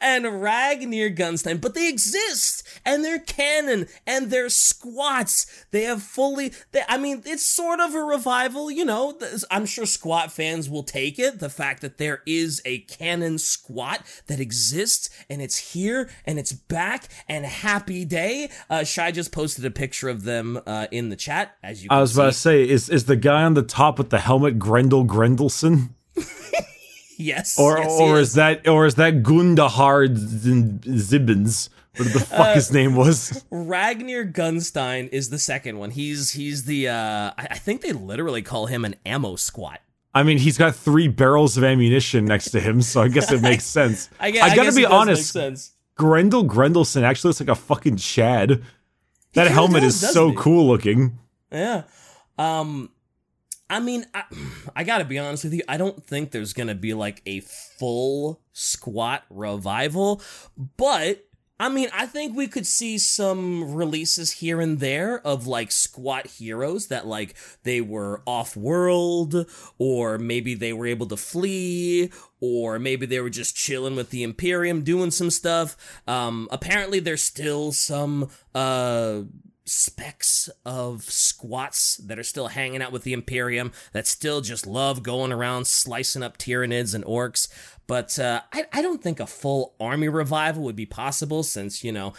And 0.02 0.42
Ragnar 0.42 1.10
Gunstein, 1.10 1.62
but 1.62 1.74
they 1.74 1.88
exist 1.88 2.68
and 2.86 3.06
they're 3.06 3.20
canon 3.20 3.88
and 4.06 4.30
they're 4.32 4.50
squats. 4.50 5.66
They 5.72 5.84
have 5.84 6.02
fully, 6.04 6.54
they, 6.72 6.82
I 6.90 6.98
mean, 6.98 7.24
it's 7.26 7.46
sort 7.46 7.80
of 7.80 7.94
a 7.94 8.04
revival, 8.04 8.72
you 8.72 8.86
know. 8.86 9.18
I'm 9.50 9.66
sure 9.66 9.86
squat 9.86 10.32
fans 10.32 10.70
will 10.70 10.84
take 10.84 11.20
it. 11.20 11.40
The 11.40 11.50
fact 11.50 11.82
that 11.82 11.98
there 11.98 12.22
is 12.26 12.62
a 12.66 12.80
canon 12.80 13.38
squat 13.38 14.02
that 14.28 14.40
exists 14.40 15.10
and 15.30 15.42
it's 15.42 15.74
here 15.74 16.10
and 16.26 16.40
it's 16.40 16.52
back 16.52 17.08
and 17.30 17.46
happy 17.46 18.06
day. 18.06 18.50
Uh, 18.70 18.84
Shy 18.84 19.12
just 19.12 19.32
posted 19.32 19.66
a 19.66 19.72
picture 19.72 20.10
of 20.10 20.24
them 20.24 20.60
uh, 20.66 20.88
in 20.92 21.10
the 21.10 21.16
chat, 21.16 21.56
as 21.64 21.84
you 21.84 21.90
can 21.90 21.98
I 21.98 22.02
was 22.02 22.16
about 22.16 22.34
to 22.34 22.38
say, 22.38 22.68
is 22.68 22.90
is 22.90 23.06
the 23.06 23.16
guy 23.16 23.44
on 23.44 23.54
the 23.54 23.64
top 23.64 23.98
with 23.98 24.10
the 24.10 24.20
helmet 24.20 24.60
Grendel 24.60 25.06
Grendelson? 25.06 25.90
yes. 27.22 27.58
Or 27.60 27.78
yes, 27.78 27.92
or 28.00 28.20
is. 28.20 28.34
that 28.34 28.68
or 28.68 28.86
is 28.86 28.96
that 28.96 29.24
Gundahard 29.24 30.18
Zibbins? 30.18 31.70
What 31.98 32.14
the 32.14 32.20
fuck 32.30 32.40
Uh, 32.40 32.54
his 32.56 32.72
name 32.72 32.96
was? 32.96 33.44
Ragnar 33.52 34.26
Gunstein 34.26 35.10
is 35.10 35.30
the 35.30 35.40
second 35.40 35.78
one. 35.78 35.92
He's 35.92 36.32
he's 36.32 36.66
the 36.66 36.88
uh 36.90 37.32
I, 37.38 37.48
I 37.52 37.58
think 37.58 37.82
they 37.82 37.92
literally 37.94 38.42
call 38.42 38.66
him 38.68 38.86
an 38.86 38.96
ammo 39.06 39.36
squat. 39.36 39.80
I 40.14 40.24
mean, 40.24 40.38
he's 40.40 40.58
got 40.58 40.76
three 40.76 41.08
barrels 41.08 41.56
of 41.58 41.64
ammunition 41.64 42.26
next 42.26 42.52
to 42.52 42.60
him, 42.60 42.82
so 42.82 43.02
I 43.02 43.08
guess 43.08 43.32
it 43.32 43.42
makes 43.42 43.64
sense. 43.80 44.10
I, 44.20 44.26
I 44.26 44.30
I 44.30 44.32
gotta 44.56 44.56
guess 44.56 44.76
be 44.76 44.82
it 44.84 44.90
does 44.90 45.34
make 45.36 45.44
honest. 45.44 45.74
Grendel 45.96 46.46
Grendelson 46.46 47.04
actually 47.04 47.30
looks 47.30 47.40
like 47.40 47.50
a 47.50 47.56
fucking 47.56 47.98
Chad. 47.98 48.64
That 49.34 49.48
helmet 49.48 49.84
does, 49.84 50.02
is 50.04 50.10
so 50.12 50.34
cool 50.34 50.68
looking. 50.68 51.18
Yeah. 51.52 51.84
Um 52.38 52.90
I 53.72 53.80
mean 53.80 54.06
I, 54.14 54.24
I 54.76 54.84
got 54.84 55.00
to 55.00 55.06
be 55.06 55.18
honest 55.18 55.46
with 55.46 55.54
you. 55.54 55.64
I 55.68 55.78
don't 55.78 56.06
think 56.06 56.32
there's 56.32 56.54
to 56.54 56.76
be 56.76 56.94
like 56.94 57.22
a 57.26 57.40
full 57.40 58.42
squat 58.54 59.24
revival, 59.30 60.22
but 60.78 61.26
I 61.62 61.70
mean, 61.70 61.90
I 61.94 62.08
think 62.08 62.36
we 62.36 62.48
could 62.48 62.66
see 62.66 62.98
some 62.98 63.76
releases 63.76 64.32
here 64.32 64.60
and 64.60 64.80
there 64.80 65.20
of 65.20 65.46
like 65.46 65.72
squat 65.72 66.26
heroes 66.26 66.88
that 66.88 67.06
like 67.06 67.36
they 67.62 67.82
were 67.82 68.24
off 68.26 68.58
world 68.58 69.46
or 69.78 70.18
maybe 70.18 70.56
they 70.56 70.74
were 70.74 70.88
able 70.88 71.06
to 71.06 71.18
flee 71.18 72.12
or 72.40 72.80
maybe 72.80 73.06
they 73.06 73.20
were 73.20 73.30
just 73.30 73.56
chilling 73.56 73.96
with 73.96 74.10
the 74.10 74.24
Imperium 74.24 74.84
doing 74.84 75.12
some 75.12 75.30
stuff. 75.30 75.78
Um 76.08 76.48
apparently 76.52 77.00
there's 77.00 77.24
still 77.24 77.72
some 77.72 78.32
uh 78.56 79.22
specks 79.66 80.50
of 80.66 81.04
squats 81.04 81.98
that 81.98 82.18
are 82.20 82.24
still 82.24 82.48
hanging 82.48 82.82
out 82.82 82.92
with 82.92 83.04
the 83.04 83.14
Imperium 83.14 83.72
that 83.94 84.08
still 84.08 84.42
just 84.42 84.66
love 84.66 85.04
going 85.04 85.32
around 85.32 85.68
slicing 85.68 86.24
up 86.24 86.38
Tyranids 86.38 86.94
and 86.96 87.06
orcs. 87.06 87.48
But 87.88 88.18
uh, 88.18 88.42
I, 88.54 88.66
I 88.72 88.82
don't 88.82 89.04
think 89.04 89.20
a 89.20 89.28
full 89.28 89.76
army 89.80 90.08
revival 90.08 90.64
would 90.64 90.76
be 90.76 90.86
possible 90.86 91.44
since, 91.44 91.84
you 91.84 91.92
know, 91.92 92.14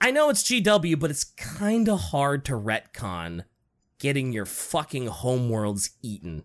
I 0.00 0.10
know 0.10 0.28
it's 0.28 0.42
GW, 0.42 0.98
but 0.98 1.10
it's 1.10 1.24
kind 1.24 1.88
of 1.88 2.00
hard 2.00 2.44
to 2.46 2.52
retcon 2.52 3.44
getting 3.98 4.32
your 4.32 4.46
fucking 4.46 5.06
homeworlds 5.08 5.90
eaten. 6.02 6.44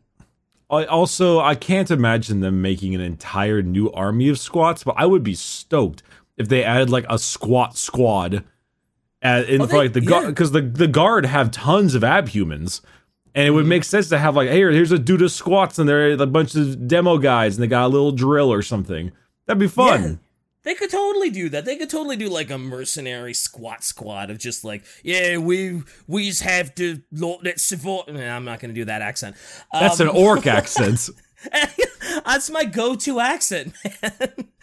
I 0.69 0.85
also 0.85 1.39
I 1.39 1.55
can't 1.55 1.91
imagine 1.91 2.39
them 2.39 2.61
making 2.61 2.95
an 2.95 3.01
entire 3.01 3.61
new 3.61 3.91
army 3.91 4.29
of 4.29 4.39
squats, 4.39 4.83
but 4.83 4.95
I 4.97 5.05
would 5.05 5.23
be 5.23 5.35
stoked 5.35 6.01
if 6.37 6.47
they 6.47 6.63
added 6.63 6.89
like 6.89 7.05
a 7.09 7.19
squat 7.19 7.77
squad. 7.77 8.43
At, 9.23 9.47
in 9.49 9.61
Oh, 9.61 9.65
they- 9.65 9.77
like 9.77 9.93
the 9.93 10.01
guard 10.01 10.23
yeah. 10.25 10.29
because 10.31 10.51
the 10.51 10.61
the 10.61 10.87
guard 10.87 11.25
have 11.25 11.49
tons 11.49 11.95
of 11.95 12.01
abhumans, 12.03 12.81
and 13.33 13.47
it 13.47 13.51
would 13.51 13.65
make 13.65 13.85
sense 13.85 14.09
to 14.09 14.19
have 14.19 14.35
like 14.35 14.49
hey 14.49 14.57
here's 14.59 14.91
a 14.91 14.99
dude 14.99 15.21
of 15.21 15.31
squats 15.31 15.79
and 15.79 15.87
they're 15.87 16.11
a 16.11 16.25
bunch 16.27 16.55
of 16.55 16.87
demo 16.87 17.17
guys 17.17 17.55
and 17.55 17.63
they 17.63 17.67
got 17.67 17.85
a 17.85 17.87
little 17.87 18.11
drill 18.11 18.51
or 18.51 18.61
something. 18.61 19.11
That'd 19.45 19.59
be 19.59 19.67
fun. 19.69 20.01
Yeah, 20.03 20.15
they 20.63 20.75
could 20.75 20.89
totally 20.89 21.29
do 21.29 21.47
that. 21.49 21.63
They 21.65 21.77
could 21.77 21.89
totally 21.89 22.17
do 22.17 22.27
like 22.29 22.51
a 22.51 22.57
mercenary 22.57 23.33
squat 23.33 23.83
squad 23.85 24.29
of 24.29 24.39
just 24.39 24.65
like, 24.65 24.83
yeah, 25.03 25.37
we 25.37 25.83
we 26.05 26.27
just 26.29 26.41
have 26.41 26.75
to 26.75 27.01
let's 27.13 27.63
support. 27.63 28.11
Nah, 28.13 28.35
I'm 28.35 28.43
not 28.45 28.59
gonna 28.59 28.73
do 28.73 28.85
that 28.85 29.01
accent. 29.01 29.37
That's 29.71 30.01
Um, 30.01 30.09
an 30.09 30.15
orc 30.17 30.45
accent, 30.59 31.09
That's 32.25 32.49
my 32.49 32.65
go-to 32.65 33.19
accent, 33.19 33.73
man. 33.83 34.11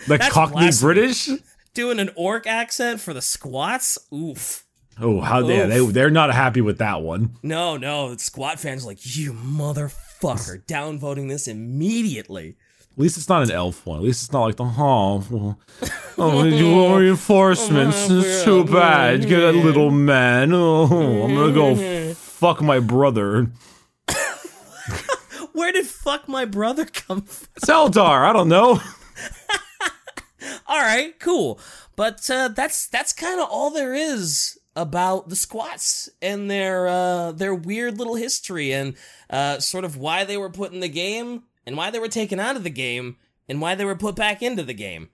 like 0.08 0.20
That's 0.20 0.32
Cockney 0.32 0.54
blasphemy. 0.62 0.94
British. 0.94 1.28
Doing 1.72 2.00
an 2.00 2.10
orc 2.16 2.46
accent 2.46 3.00
for 3.00 3.14
the 3.14 3.22
squats? 3.22 3.98
Oof. 4.12 4.64
Oh, 5.00 5.20
how 5.20 5.42
they 5.42 5.66
they 5.66 5.78
Oof. 5.78 5.92
they're 5.92 6.10
not 6.10 6.34
happy 6.34 6.60
with 6.60 6.78
that 6.78 7.00
one. 7.00 7.36
No, 7.42 7.76
no, 7.76 8.16
squat 8.16 8.58
fans 8.60 8.84
are 8.84 8.88
like, 8.88 9.16
you 9.16 9.32
motherfucker, 9.32 10.64
downvoting 10.66 11.28
this 11.28 11.48
immediately. 11.48 12.56
At 12.92 12.98
least 12.98 13.16
it's 13.16 13.28
not 13.28 13.42
an 13.42 13.52
elf 13.52 13.86
one. 13.86 13.98
At 13.98 14.02
least 14.02 14.24
it's 14.24 14.32
not 14.32 14.42
like 14.42 14.56
the 14.56 14.64
oh, 14.64 15.24
well, 15.30 15.58
oh 16.18 16.96
reinforcements. 16.98 18.08
It's 18.10 18.44
too 18.44 18.64
bad. 18.64 19.26
Get 19.26 19.40
that 19.40 19.54
little 19.54 19.90
man. 19.92 20.52
Oh, 20.52 21.22
I'm 21.22 21.34
gonna 21.34 21.52
go 21.52 22.14
fuck 22.14 22.60
my 22.60 22.80
brother. 22.80 23.50
Where 25.52 25.72
did 25.72 25.86
fuck 25.86 26.28
my 26.28 26.44
brother 26.44 26.84
come 26.84 27.22
from? 27.22 27.48
It's 27.56 27.66
Eldar. 27.68 28.28
I 28.28 28.32
don't 28.32 28.48
know. 28.48 28.80
All 30.66 30.80
right, 30.80 31.18
cool. 31.18 31.58
But 31.96 32.28
uh, 32.30 32.48
that's 32.48 32.86
that's 32.86 33.12
kind 33.12 33.40
of 33.40 33.48
all 33.50 33.70
there 33.70 33.94
is 33.94 34.58
about 34.76 35.28
the 35.28 35.36
squats 35.36 36.08
and 36.22 36.50
their 36.50 36.86
uh, 36.88 37.32
their 37.32 37.54
weird 37.54 37.98
little 37.98 38.14
history 38.14 38.72
and 38.72 38.94
uh, 39.28 39.58
sort 39.58 39.84
of 39.84 39.96
why 39.96 40.24
they 40.24 40.36
were 40.36 40.50
put 40.50 40.72
in 40.72 40.80
the 40.80 40.88
game 40.88 41.42
and 41.66 41.76
why 41.76 41.90
they 41.90 41.98
were 41.98 42.08
taken 42.08 42.38
out 42.40 42.56
of 42.56 42.64
the 42.64 42.70
game 42.70 43.16
and 43.48 43.60
why 43.60 43.74
they 43.74 43.84
were 43.84 43.96
put 43.96 44.14
back 44.16 44.42
into 44.42 44.62
the 44.62 44.74
game. 44.74 45.08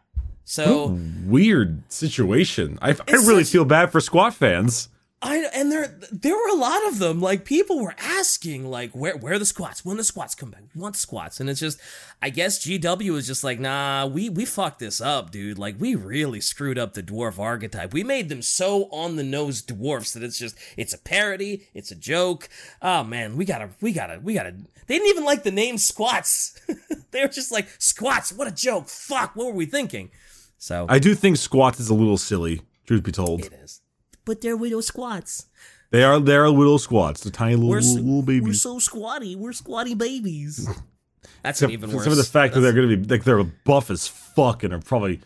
So 0.44 0.96
Weird 1.24 1.82
situation. 1.90 2.78
I, 2.80 2.90
I 2.90 3.12
really 3.12 3.42
such- 3.44 3.52
feel 3.52 3.64
bad 3.64 3.90
for 3.90 4.00
squat 4.00 4.34
fans. 4.34 4.88
I 5.22 5.48
and 5.54 5.72
there 5.72 5.98
there 6.12 6.34
were 6.34 6.50
a 6.52 6.56
lot 6.56 6.86
of 6.88 6.98
them. 6.98 7.20
Like 7.22 7.46
people 7.46 7.80
were 7.80 7.94
asking, 7.98 8.66
like, 8.66 8.92
where 8.92 9.16
where 9.16 9.32
are 9.32 9.38
the 9.38 9.46
squats? 9.46 9.82
When 9.82 9.96
the 9.96 10.04
squats 10.04 10.34
come 10.34 10.50
back? 10.50 10.64
We 10.74 10.80
want 10.80 10.94
the 10.94 11.00
squats. 11.00 11.40
And 11.40 11.48
it's 11.48 11.60
just, 11.60 11.80
I 12.20 12.28
guess 12.28 12.64
GW 12.64 13.10
was 13.12 13.26
just 13.26 13.42
like, 13.42 13.58
nah, 13.58 14.06
we 14.06 14.28
we 14.28 14.44
fucked 14.44 14.78
this 14.78 15.00
up, 15.00 15.30
dude. 15.30 15.58
Like 15.58 15.76
we 15.78 15.94
really 15.94 16.40
screwed 16.42 16.78
up 16.78 16.92
the 16.92 17.02
dwarf 17.02 17.38
archetype. 17.38 17.94
We 17.94 18.04
made 18.04 18.28
them 18.28 18.42
so 18.42 18.84
on 18.90 19.16
the 19.16 19.24
nose 19.24 19.62
dwarfs 19.62 20.12
that 20.12 20.22
it's 20.22 20.38
just 20.38 20.58
it's 20.76 20.92
a 20.92 20.98
parody, 20.98 21.66
it's 21.72 21.90
a 21.90 21.96
joke. 21.96 22.50
Oh 22.82 23.02
man, 23.02 23.36
we 23.36 23.46
gotta 23.46 23.70
we 23.80 23.92
gotta 23.92 24.20
we 24.22 24.34
gotta. 24.34 24.54
They 24.86 24.98
didn't 24.98 25.08
even 25.08 25.24
like 25.24 25.44
the 25.44 25.50
name 25.50 25.78
squats. 25.78 26.60
they 27.10 27.22
were 27.22 27.28
just 27.28 27.50
like 27.50 27.68
squats. 27.78 28.32
What 28.34 28.48
a 28.48 28.52
joke! 28.52 28.88
Fuck, 28.88 29.34
what 29.34 29.46
were 29.46 29.52
we 29.54 29.66
thinking? 29.66 30.10
So 30.58 30.84
I 30.90 30.98
do 30.98 31.14
think 31.14 31.38
squats 31.38 31.80
is 31.80 31.88
a 31.88 31.94
little 31.94 32.18
silly. 32.18 32.60
Truth 32.86 33.02
be 33.02 33.12
told, 33.12 33.44
it 33.46 33.52
is. 33.54 33.80
But 34.26 34.42
they're 34.42 34.56
little 34.56 34.82
squats. 34.82 35.46
they 35.90 36.04
are 36.04 36.20
they 36.20 36.36
are 36.36 36.50
little 36.50 36.78
squats, 36.78 37.22
the 37.22 37.30
tiny 37.30 37.54
little 37.54 37.70
We're, 37.70 37.80
little, 37.80 37.96
so, 37.96 38.02
little 38.02 38.44
we're 38.44 38.52
so 38.52 38.78
squatty. 38.78 39.34
We're 39.34 39.54
squatty 39.54 39.94
babies. 39.94 40.68
That's 41.42 41.62
Except 41.62 41.72
even 41.72 41.90
for 41.90 41.96
worse. 41.96 42.04
Some 42.04 42.12
of 42.12 42.18
the 42.18 42.24
fact 42.24 42.54
that 42.54 42.60
they're 42.60 42.72
going 42.72 42.88
to 42.90 42.96
be 42.96 43.08
like 43.08 43.24
they're 43.24 43.42
buff 43.42 43.90
as 43.90 44.06
fuck 44.08 44.62
and 44.62 44.74
are 44.74 44.80
probably 44.80 45.20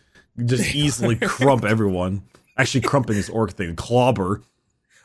just 0.45 0.73
easily 0.73 1.15
crump 1.15 1.65
everyone. 1.65 2.23
Actually, 2.57 2.81
crumping 2.81 3.15
this 3.15 3.29
orc 3.29 3.51
thing, 3.51 3.75
clobber. 3.75 4.43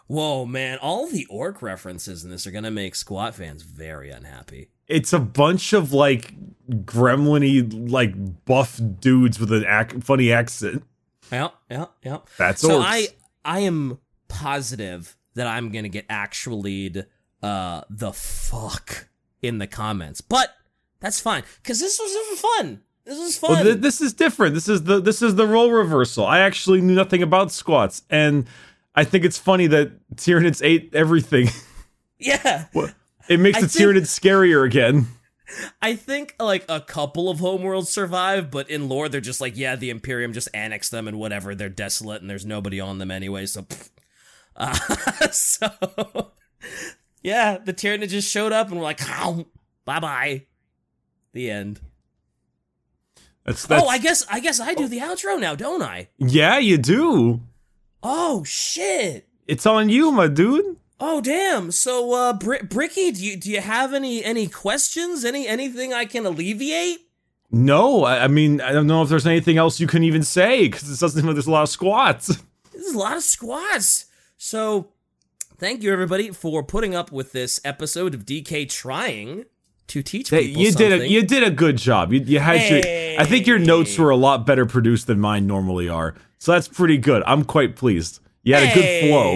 Whoa, 0.08 0.44
man! 0.44 0.78
All 0.78 1.06
the 1.08 1.26
orc 1.30 1.62
references 1.62 2.22
in 2.22 2.30
this 2.30 2.46
are 2.46 2.50
gonna 2.50 2.70
make 2.70 2.94
squat 2.94 3.34
fans 3.34 3.62
very 3.62 4.10
unhappy. 4.10 4.68
It's 4.86 5.12
a 5.12 5.18
bunch 5.18 5.72
of 5.72 5.92
like 5.92 6.34
gremlin 6.84 7.90
like 7.90 8.44
buff 8.44 8.80
dudes 9.00 9.40
with 9.40 9.50
an 9.52 9.64
ac- 9.64 10.00
funny 10.00 10.30
accent. 10.30 10.84
Yeah, 11.32 11.48
yeah, 11.70 11.86
yeah. 12.02 12.18
That's 12.38 12.60
so 12.60 12.80
orcs. 12.80 12.84
I 12.84 13.08
I 13.46 13.60
am 13.60 13.98
positive 14.28 15.16
that 15.34 15.46
I'm 15.46 15.70
gonna 15.70 15.88
get 15.88 16.04
actually 16.08 17.04
uh 17.42 17.82
the 17.88 18.12
fuck 18.12 19.08
in 19.42 19.58
the 19.58 19.66
comments, 19.66 20.20
but 20.20 20.54
that's 21.00 21.20
fine 21.20 21.44
because 21.62 21.80
this 21.80 21.98
was 21.98 22.40
fun. 22.40 22.82
This 23.04 23.18
was 23.18 23.38
fun. 23.38 23.50
Well, 23.52 23.62
th- 23.64 23.76
this 23.78 24.00
is 24.00 24.12
different. 24.12 24.54
This 24.54 24.68
is 24.68 24.82
the 24.84 25.00
this 25.00 25.22
is 25.22 25.36
the 25.36 25.46
role 25.46 25.70
reversal. 25.70 26.26
I 26.26 26.40
actually 26.40 26.80
knew 26.80 26.94
nothing 26.94 27.22
about 27.22 27.52
squats, 27.52 28.02
and 28.10 28.46
I 28.94 29.04
think 29.04 29.24
it's 29.24 29.38
funny 29.38 29.68
that 29.68 29.92
Tyranids 30.16 30.60
ate 30.64 30.92
everything. 30.94 31.48
yeah, 32.18 32.64
it 33.28 33.38
makes 33.38 33.58
I 33.58 33.60
the 33.62 33.68
think- 33.68 33.90
Tyranids 33.90 34.08
scarier 34.20 34.66
again. 34.66 35.06
I 35.80 35.94
think 35.94 36.34
like 36.40 36.64
a 36.68 36.80
couple 36.80 37.28
of 37.28 37.38
homeworlds 37.38 37.86
survive, 37.86 38.50
but 38.50 38.68
in 38.68 38.88
lore 38.88 39.08
they're 39.08 39.20
just 39.20 39.40
like, 39.40 39.56
yeah, 39.56 39.76
the 39.76 39.90
Imperium 39.90 40.32
just 40.32 40.48
annexed 40.52 40.90
them 40.90 41.06
and 41.06 41.18
whatever. 41.18 41.54
They're 41.54 41.68
desolate 41.68 42.20
and 42.20 42.30
there's 42.30 42.46
nobody 42.46 42.80
on 42.80 42.98
them 42.98 43.10
anyway. 43.10 43.46
So, 43.46 43.66
uh, 44.56 44.74
so 45.30 46.32
yeah, 47.22 47.58
the 47.58 47.72
Tyranid 47.72 48.08
just 48.08 48.30
showed 48.30 48.52
up 48.52 48.68
and 48.68 48.76
we're 48.76 48.82
like, 48.84 49.00
oh, 49.02 49.46
bye 49.84 50.00
bye. 50.00 50.46
The 51.32 51.50
end. 51.50 51.80
That's, 53.44 53.66
that's 53.66 53.84
oh, 53.84 53.86
I 53.86 53.98
guess 53.98 54.26
I 54.28 54.40
guess 54.40 54.58
I 54.58 54.74
do 54.74 54.88
the 54.88 54.98
outro 54.98 55.38
now, 55.38 55.54
don't 55.54 55.82
I? 55.82 56.08
yeah, 56.18 56.58
you 56.58 56.78
do. 56.78 57.40
Oh 58.02 58.42
shit. 58.44 59.28
It's 59.46 59.66
on 59.66 59.88
you, 59.88 60.10
my 60.10 60.26
dude. 60.26 60.76
Oh 60.98 61.20
damn! 61.20 61.70
So, 61.72 62.14
uh, 62.14 62.32
Br- 62.32 62.64
Bricky, 62.68 63.10
do 63.12 63.22
you 63.24 63.36
do 63.36 63.50
you 63.50 63.60
have 63.60 63.92
any 63.92 64.24
any 64.24 64.46
questions? 64.46 65.24
Any 65.24 65.46
anything 65.46 65.92
I 65.92 66.06
can 66.06 66.24
alleviate? 66.24 67.00
No, 67.50 68.04
I, 68.04 68.24
I 68.24 68.28
mean 68.28 68.60
I 68.60 68.72
don't 68.72 68.86
know 68.86 69.02
if 69.02 69.08
there's 69.08 69.26
anything 69.26 69.58
else 69.58 69.78
you 69.78 69.86
can 69.86 70.02
even 70.02 70.22
say 70.22 70.68
because 70.68 70.84
it 70.90 70.98
doesn't 70.98 71.20
seem 71.20 71.26
like 71.26 71.34
there's 71.34 71.46
a 71.46 71.50
lot 71.50 71.62
of 71.62 71.68
squats. 71.68 72.36
This 72.72 72.88
is 72.88 72.94
a 72.94 72.98
lot 72.98 73.16
of 73.16 73.22
squats. 73.22 74.04
So, 74.36 74.90
thank 75.56 75.82
you 75.82 75.90
everybody 75.92 76.30
for 76.30 76.62
putting 76.62 76.94
up 76.94 77.10
with 77.10 77.32
this 77.32 77.58
episode 77.64 78.12
of 78.14 78.26
DK 78.26 78.68
trying 78.68 79.46
to 79.86 80.02
teach 80.02 80.28
Hey, 80.28 80.48
people 80.48 80.62
you 80.62 80.72
did 80.72 81.00
a 81.00 81.08
you 81.08 81.22
did 81.22 81.42
a 81.42 81.50
good 81.50 81.78
job. 81.78 82.12
You, 82.12 82.20
you 82.20 82.38
had 82.38 82.70
your. 82.70 83.20
I 83.20 83.24
think 83.24 83.46
your 83.46 83.58
notes 83.58 83.96
were 83.98 84.10
a 84.10 84.16
lot 84.16 84.44
better 84.44 84.66
produced 84.66 85.06
than 85.06 85.18
mine 85.20 85.46
normally 85.46 85.88
are. 85.88 86.14
So 86.38 86.52
that's 86.52 86.68
pretty 86.68 86.98
good. 86.98 87.22
I'm 87.26 87.44
quite 87.44 87.76
pleased. 87.76 88.20
You 88.42 88.54
had 88.54 88.70
a 88.70 88.74
good 88.74 89.08
flow. 89.08 89.32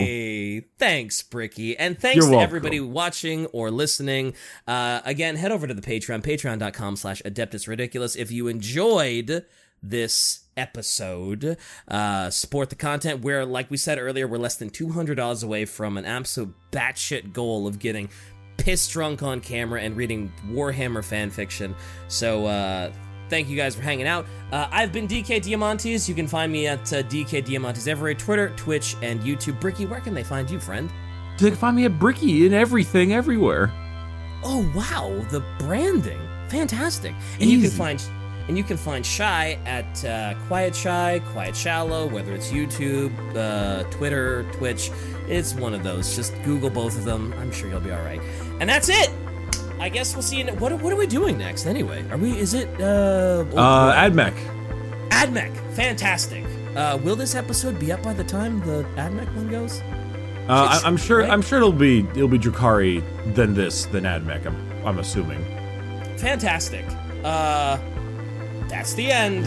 Thanks, 0.78 1.22
Bricky. 1.22 1.76
And 1.76 1.98
thanks 1.98 2.26
to 2.26 2.38
everybody 2.38 2.80
watching 2.80 3.46
or 3.46 3.70
listening. 3.70 4.34
Uh, 4.66 5.00
again, 5.04 5.36
head 5.36 5.52
over 5.52 5.66
to 5.66 5.74
the 5.74 5.82
Patreon, 5.82 6.22
patreon.com 6.22 6.96
slash 6.96 7.22
Adeptus 7.22 7.68
Ridiculous. 7.68 8.16
If 8.16 8.30
you 8.30 8.48
enjoyed 8.48 9.44
this 9.82 10.40
episode, 10.56 11.56
uh, 11.88 12.30
support 12.30 12.70
the 12.70 12.76
content. 12.76 13.22
We're, 13.22 13.44
like 13.44 13.70
we 13.70 13.76
said 13.76 13.98
earlier, 13.98 14.26
we're 14.26 14.38
less 14.38 14.56
than 14.56 14.70
$200 14.70 15.44
away 15.44 15.64
from 15.64 15.96
an 15.96 16.04
absolute 16.04 16.54
batshit 16.70 17.32
goal 17.32 17.66
of 17.66 17.78
getting 17.78 18.10
pissed 18.56 18.92
drunk 18.92 19.22
on 19.22 19.40
camera 19.40 19.80
and 19.80 19.96
reading 19.96 20.32
Warhammer 20.48 21.02
fan 21.02 21.30
fiction. 21.30 21.74
So, 22.08 22.46
uh, 22.46 22.92
thank 23.30 23.48
you 23.48 23.56
guys 23.56 23.74
for 23.74 23.82
hanging 23.82 24.06
out. 24.06 24.26
Uh, 24.52 24.68
I've 24.70 24.92
been 24.92 25.08
DK 25.08 25.40
Diamantes. 25.40 26.08
You 26.08 26.14
can 26.14 26.26
find 26.26 26.52
me 26.52 26.66
at 26.66 26.92
uh, 26.92 27.02
DK 27.04 27.44
Diamantes 27.44 27.88
everywhere 27.88 28.14
Twitter, 28.14 28.50
Twitch, 28.56 28.96
and 29.00 29.20
YouTube. 29.20 29.60
Bricky, 29.60 29.86
where 29.86 30.00
can 30.00 30.12
they 30.12 30.24
find 30.24 30.50
you, 30.50 30.60
friend? 30.60 30.90
They 31.38 31.48
can 31.48 31.58
find 31.58 31.76
me 31.76 31.86
at 31.86 31.98
bricky 31.98 32.46
in 32.46 32.52
everything, 32.52 33.14
everywhere. 33.14 33.72
Oh 34.42 34.70
wow, 34.74 35.24
the 35.30 35.40
branding, 35.58 36.20
fantastic! 36.48 37.14
And 37.40 37.48
you 37.48 37.58
can 37.58 37.66
Easy. 37.66 37.76
find 37.78 38.02
and 38.48 38.58
you 38.58 38.64
can 38.64 38.76
find 38.76 39.06
Shy 39.06 39.58
at 39.64 40.04
uh, 40.04 40.34
Quiet 40.48 40.74
Shy, 40.74 41.20
Quiet 41.32 41.54
Shallow, 41.54 42.06
whether 42.08 42.34
it's 42.34 42.50
YouTube, 42.50 43.12
uh, 43.36 43.84
Twitter, 43.90 44.42
Twitch. 44.54 44.90
It's 45.28 45.54
one 45.54 45.72
of 45.72 45.84
those. 45.84 46.16
Just 46.16 46.34
Google 46.42 46.68
both 46.68 46.98
of 46.98 47.04
them. 47.04 47.32
I'm 47.38 47.52
sure 47.52 47.70
you'll 47.70 47.80
be 47.80 47.92
all 47.92 48.02
right. 48.02 48.20
And 48.58 48.68
that's 48.68 48.88
it. 48.88 49.10
I 49.80 49.88
guess 49.88 50.14
we'll 50.14 50.22
see 50.22 50.36
you. 50.38 50.44
Ne- 50.44 50.52
what 50.52 50.72
What 50.80 50.92
are 50.92 50.96
we 50.96 51.06
doing 51.06 51.38
next? 51.38 51.66
Anyway, 51.66 52.04
are 52.10 52.16
we? 52.18 52.38
Is 52.38 52.54
it? 52.54 52.68
Uh, 52.80 53.44
Uh. 53.56 53.92
Admech. 53.94 54.34
AdMech, 55.10 55.52
fantastic. 55.74 56.44
Uh, 56.76 56.98
will 57.02 57.16
this 57.16 57.34
episode 57.34 57.78
be 57.80 57.90
up 57.90 58.02
by 58.02 58.12
the 58.12 58.22
time 58.24 58.60
the 58.60 58.84
AdMech 58.96 59.34
one 59.34 59.48
goes? 59.50 59.80
Uh, 60.48 60.68
I, 60.70 60.80
I'm 60.84 60.96
sure. 60.96 61.20
right? 61.20 61.30
I'm 61.30 61.42
sure 61.42 61.58
it'll 61.58 61.72
be 61.72 62.00
it'll 62.14 62.28
be 62.28 62.38
Drukhari 62.38 63.02
than 63.34 63.54
this 63.54 63.86
than 63.86 64.04
Admech. 64.04 64.46
I'm 64.46 64.56
I'm 64.86 64.98
assuming. 64.98 65.42
Fantastic. 66.18 66.84
Uh, 67.24 67.78
that's 68.68 68.94
the 68.94 69.10
end. 69.10 69.46